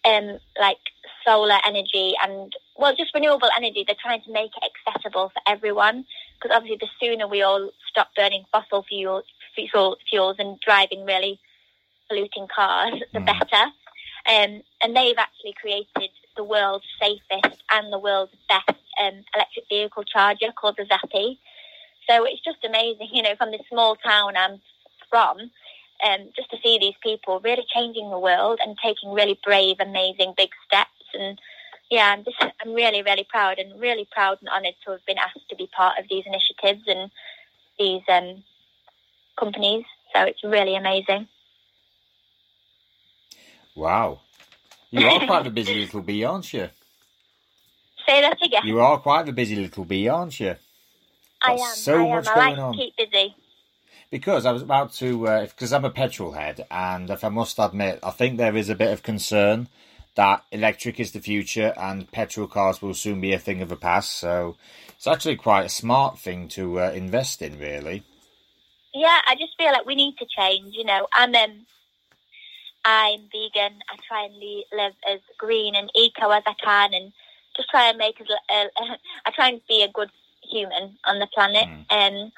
um 0.05 0.39
like 0.59 0.79
solar 1.25 1.59
energy 1.65 2.15
and 2.23 2.53
well 2.77 2.95
just 2.97 3.15
renewable 3.15 3.49
energy. 3.57 3.85
They're 3.87 3.97
trying 4.01 4.23
to 4.23 4.33
make 4.33 4.51
it 4.61 4.71
accessible 4.71 5.31
for 5.31 5.43
everyone 5.47 6.05
because 6.35 6.55
obviously 6.55 6.79
the 6.81 6.89
sooner 7.01 7.29
we 7.29 7.43
all 7.43 7.71
stop 7.89 8.09
burning 8.17 8.45
fossil 8.51 8.83
fuel, 8.89 9.23
fuel 9.55 9.97
fuels 10.11 10.37
and 10.39 10.59
driving 10.61 11.05
really 11.05 11.39
polluting 12.09 12.49
cars, 12.55 13.01
the 13.13 13.21
mm. 13.21 13.27
better. 13.27 13.65
Um, 14.25 14.63
and 14.81 14.95
they've 14.97 15.19
actually 15.19 15.55
created 15.61 16.11
the 16.37 16.45
world's 16.45 16.85
safest 17.01 17.63
and 17.73 17.93
the 17.93 17.99
world's 17.99 18.33
best 18.49 18.79
um, 19.01 19.25
electric 19.35 19.69
vehicle 19.69 20.05
charger 20.05 20.53
called 20.53 20.77
the 20.79 20.87
Zappi. 20.87 21.39
So 22.09 22.25
it's 22.25 22.43
just 22.43 22.65
amazing, 22.65 23.09
you 23.13 23.23
know, 23.23 23.37
from 23.37 23.51
this 23.53 23.63
small 23.69 23.97
town 23.97 24.37
I'm 24.37 24.61
from, 25.09 25.39
um, 26.05 26.29
just 26.35 26.51
to 26.51 26.59
see 26.63 26.79
these 26.79 26.95
people 27.03 27.41
really 27.41 27.65
changing 27.73 28.11
the 28.11 28.19
world 28.19 28.59
and 28.65 28.77
taking 28.83 29.13
really 29.13 29.39
brave, 29.45 29.77
amazing, 29.81 30.35
big 30.37 30.51
steps. 30.67 30.91
And 31.15 31.39
yeah, 31.91 32.15
I'm 32.17 32.25
just, 32.25 32.37
I'm 32.41 32.75
really, 32.75 33.03
really 33.03 33.27
proud 33.29 33.59
and 33.59 33.81
really 33.81 34.09
proud 34.11 34.39
and 34.41 34.49
honoured 34.49 34.75
to 34.85 34.93
have 34.93 35.07
been 35.07 35.19
asked 35.19 35.49
to 35.49 35.57
be 35.57 35.69
part 35.77 35.99
of 35.99 36.07
these 36.09 36.25
initiatives 36.27 36.83
and 36.87 37.11
these 37.79 38.03
um, 38.09 38.43
companies. 39.39 39.85
So 40.15 40.23
it's 40.23 40.43
really 40.43 40.75
amazing. 40.75 41.29
Wow. 43.75 44.21
You 44.93 45.09
are 45.09 45.27
quite 45.27 45.47
a 45.47 45.51
busy 45.59 45.75
little 45.75 46.03
bee, 46.03 46.23
aren't 46.23 46.53
you? 46.53 46.69
Say 48.07 48.21
that 48.21 48.37
again. 48.43 48.63
You 48.65 48.81
are 48.81 48.99
quite 48.99 49.29
a 49.29 49.33
busy 49.33 49.57
little 49.57 49.85
bee, 49.85 50.09
aren't 50.09 50.39
you? 50.39 50.55
I 51.43 51.53
am. 51.53 51.75
So 51.75 51.97
I 51.97 52.15
much 52.17 52.29
am. 52.29 52.35
going 52.35 52.47
I 52.47 52.51
like 52.51 52.59
on. 52.59 52.75
keep 52.75 52.97
busy. 52.97 53.35
Because 54.11 54.45
I 54.45 54.53
was 54.53 54.61
about 54.61 54.93
to, 54.95 55.23
because 55.49 55.73
uh, 55.73 55.77
I'm 55.77 55.87
a 55.87 55.91
petrol 55.91 56.33
head, 56.33 56.67
and 56.71 57.09
if 57.09 57.25
I 57.25 57.31
must 57.31 57.59
admit, 57.59 58.01
I 58.03 58.11
think 58.11 58.37
there 58.37 58.55
is 58.55 58.69
a 58.69 58.75
bit 58.75 58.93
of 58.93 59.03
concern 59.03 59.69
that 60.15 60.45
electric 60.53 61.01
is 61.01 61.13
the 61.13 61.21
future 61.21 61.73
and 61.79 62.11
petrol 62.13 62.47
cars 62.47 62.83
will 62.83 62.93
soon 62.93 63.23
be 63.23 63.33
a 63.33 63.39
thing 63.39 63.63
of 63.63 63.71
the 63.71 63.77
past. 63.77 64.11
So 64.19 64.57
it's 64.91 65.07
actually 65.07 65.37
quite 65.37 65.65
a 65.65 65.71
smart 65.71 66.19
thing 66.19 66.49
to 66.49 66.81
uh, 66.81 66.91
invest 66.91 67.41
in, 67.41 67.59
really. 67.59 68.03
Yeah, 68.93 69.21
I 69.27 69.35
just 69.37 69.57
feel 69.57 69.73
like 69.73 69.87
we 69.87 69.95
need 69.95 70.17
to 70.19 70.27
change. 70.27 70.75
You 70.77 70.85
know, 70.85 71.07
I'm 71.15 71.35
um, 71.35 71.65
I'm 72.85 73.21
vegan. 73.31 73.79
I 73.91 73.97
try 74.07 74.25
and 74.25 74.35
live 74.73 74.95
as 75.11 75.21
green 75.39 75.75
and 75.75 75.91
eco 75.95 76.31
as 76.31 76.43
I 76.47 76.55
can, 76.63 76.95
and 76.95 77.13
just 77.57 77.69
try 77.71 77.89
and 77.89 77.99
make 77.99 78.21
as. 78.21 78.27
Uh, 78.49 78.95
I 79.27 79.31
try 79.31 79.49
and 79.49 79.61
be 79.69 79.83
a 79.83 79.93
good 79.93 80.11
human 80.43 80.99
on 81.05 81.19
the 81.19 81.29
planet, 81.29 81.69
mm. 81.69 81.85
and 81.91 82.33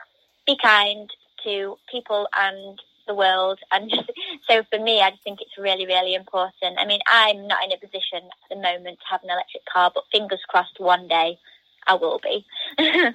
be 0.47 0.57
kind 0.63 1.11
to 1.45 1.77
people 1.91 2.29
and 2.37 2.81
the 3.07 3.15
world. 3.15 3.61
And 3.73 3.91
just, 3.91 4.11
so 4.49 4.63
for 4.71 4.79
me, 4.79 5.01
I 5.01 5.11
just 5.11 5.23
think 5.23 5.41
it's 5.41 5.57
really, 5.59 5.87
really 5.87 6.15
important. 6.15 6.79
I 6.79 6.87
mean, 6.87 7.01
I'm 7.07 7.47
not 7.47 7.65
in 7.65 7.73
a 7.73 7.79
position 7.79 8.23
at 8.25 8.49
the 8.51 8.57
moment 8.57 8.99
to 9.01 9.07
have 9.11 9.23
an 9.23 9.31
electric 9.31 9.65
car, 9.67 9.91
but 9.95 10.05
fingers 10.13 10.41
crossed, 10.49 10.79
one 10.79 11.09
day 11.09 11.39
I 11.87 11.95
will 11.95 12.21
be. 12.23 12.47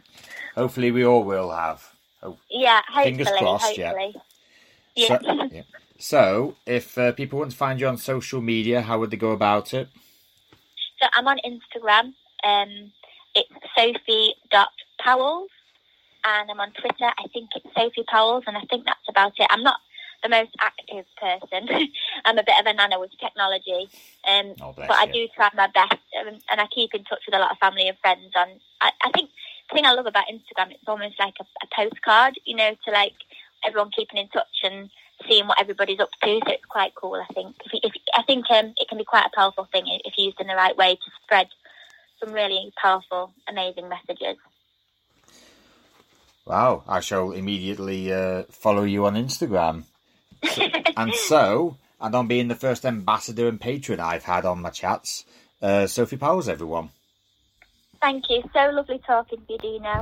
hopefully, 0.56 0.92
we 0.92 1.06
all 1.06 1.24
will 1.24 1.52
have. 1.52 1.94
Oh, 2.22 2.38
yeah, 2.50 2.82
hopefully, 2.88 3.18
fingers 3.18 3.38
crossed. 3.38 3.78
Hopefully. 3.78 4.16
Yeah. 4.96 5.20
So, 5.20 5.50
yeah. 5.52 5.62
So, 6.00 6.56
if 6.66 6.98
uh, 6.98 7.12
people 7.12 7.40
want 7.40 7.52
to 7.52 7.58
find 7.58 7.80
you 7.80 7.88
on 7.88 7.98
social 7.98 8.40
media, 8.40 8.82
how 8.82 9.00
would 9.00 9.12
they 9.12 9.18
go 9.18 9.32
about 9.32 9.74
it? 9.74 9.90
So, 11.02 11.10
I'm 11.14 11.28
on 11.28 11.40
Instagram. 11.46 12.14
Um, 12.44 12.92
it's 13.36 13.52
sophie.powells. 13.78 15.50
And 16.24 16.52
I'm 16.52 16.60
on 16.60 16.72
Twitter. 16.72 17.12
I 17.18 17.28
think 17.34 17.50
it's 17.56 17.68
Sophie 17.76 18.06
Powles. 18.10 18.44
And 18.48 18.58
I 18.58 18.62
think 18.70 18.86
that's 18.86 19.08
about 19.10 19.34
it. 19.38 19.48
I'm 19.50 19.64
not 19.64 19.80
the 20.24 20.30
most 20.30 20.52
active 20.62 21.06
person. 21.20 21.68
I'm 22.26 22.38
a 22.38 22.44
bit 22.44 22.60
of 22.60 22.66
a 22.66 22.74
nana 22.74 23.00
with 23.00 23.12
technology. 23.20 23.90
Um, 24.28 24.54
oh, 24.62 24.74
but 24.76 24.92
I 24.92 25.06
do 25.06 25.28
try 25.36 25.50
my 25.56 25.68
best. 25.68 26.00
Um, 26.20 26.40
and 26.50 26.62
I 26.62 26.68
keep 26.74 26.94
in 26.94 27.04
touch 27.06 27.24
with 27.26 27.36
a 27.36 27.40
lot 27.40 27.52
of 27.52 27.58
family 27.58 27.88
and 27.88 27.98
friends. 28.00 28.32
On 28.36 28.48
I, 28.82 28.92
I 29.04 29.12
think 29.12 29.32
the 29.70 29.76
thing 29.76 29.86
I 29.86 29.94
love 29.94 30.08
about 30.08 30.26
Instagram, 30.32 30.72
it's 30.72 30.88
almost 30.88 31.16
like 31.20 31.36
a, 31.40 31.46
a 31.64 31.68
postcard, 31.76 32.40
you 32.46 32.56
know, 32.56 32.76
to 32.86 32.92
like 32.92 33.16
everyone 33.66 33.92
keeping 33.96 34.20
in 34.20 34.28
touch 34.30 34.64
and 34.64 34.90
seeing 35.28 35.48
what 35.48 35.60
everybody's 35.60 36.00
up 36.00 36.10
to. 36.24 36.40
So 36.46 36.52
it's 36.52 36.66
quite 36.66 36.94
cool. 36.96 37.16
I 37.16 37.34
think. 37.34 37.56
If, 37.66 37.72
if 37.84 37.92
I 38.16 38.24
think 38.24 38.50
um, 38.52 38.74
it 38.78 38.88
can 38.88 38.98
be 38.98 39.06
quite 39.06 39.26
a 39.26 39.36
powerful 39.36 39.68
thing 39.72 39.84
if 39.88 40.14
used 40.18 40.40
in 40.40 40.48
the 40.48 40.56
right 40.56 40.76
way 40.76 40.96
to 40.96 41.12
spread 41.24 41.48
some 42.20 42.34
really 42.34 42.72
powerful, 42.82 43.34
amazing 43.48 43.90
messages. 43.90 44.38
Wow! 46.46 46.84
I 46.88 47.00
shall 47.00 47.32
immediately 47.32 48.12
uh, 48.12 48.44
follow 48.50 48.84
you 48.84 49.06
on 49.06 49.16
Instagram. 49.16 49.84
and 50.98 51.14
so, 51.14 51.78
and 52.02 52.16
on 52.16 52.28
being 52.28 52.48
the 52.48 52.56
first 52.56 52.86
ambassador 52.86 53.48
and 53.48 53.60
patron 53.60 54.00
I've 54.00 54.24
had 54.24 54.46
on 54.46 54.62
my 54.62 54.70
chats, 54.70 55.26
uh, 55.62 55.86
Sophie 55.88 56.18
Powles, 56.18 56.48
everyone. 56.48 56.90
Thank 58.02 58.30
you. 58.30 58.44
So 58.54 58.70
lovely 58.72 59.00
talking 59.06 59.40
to 59.46 59.54
you, 59.54 59.60
Dino. 59.60 60.02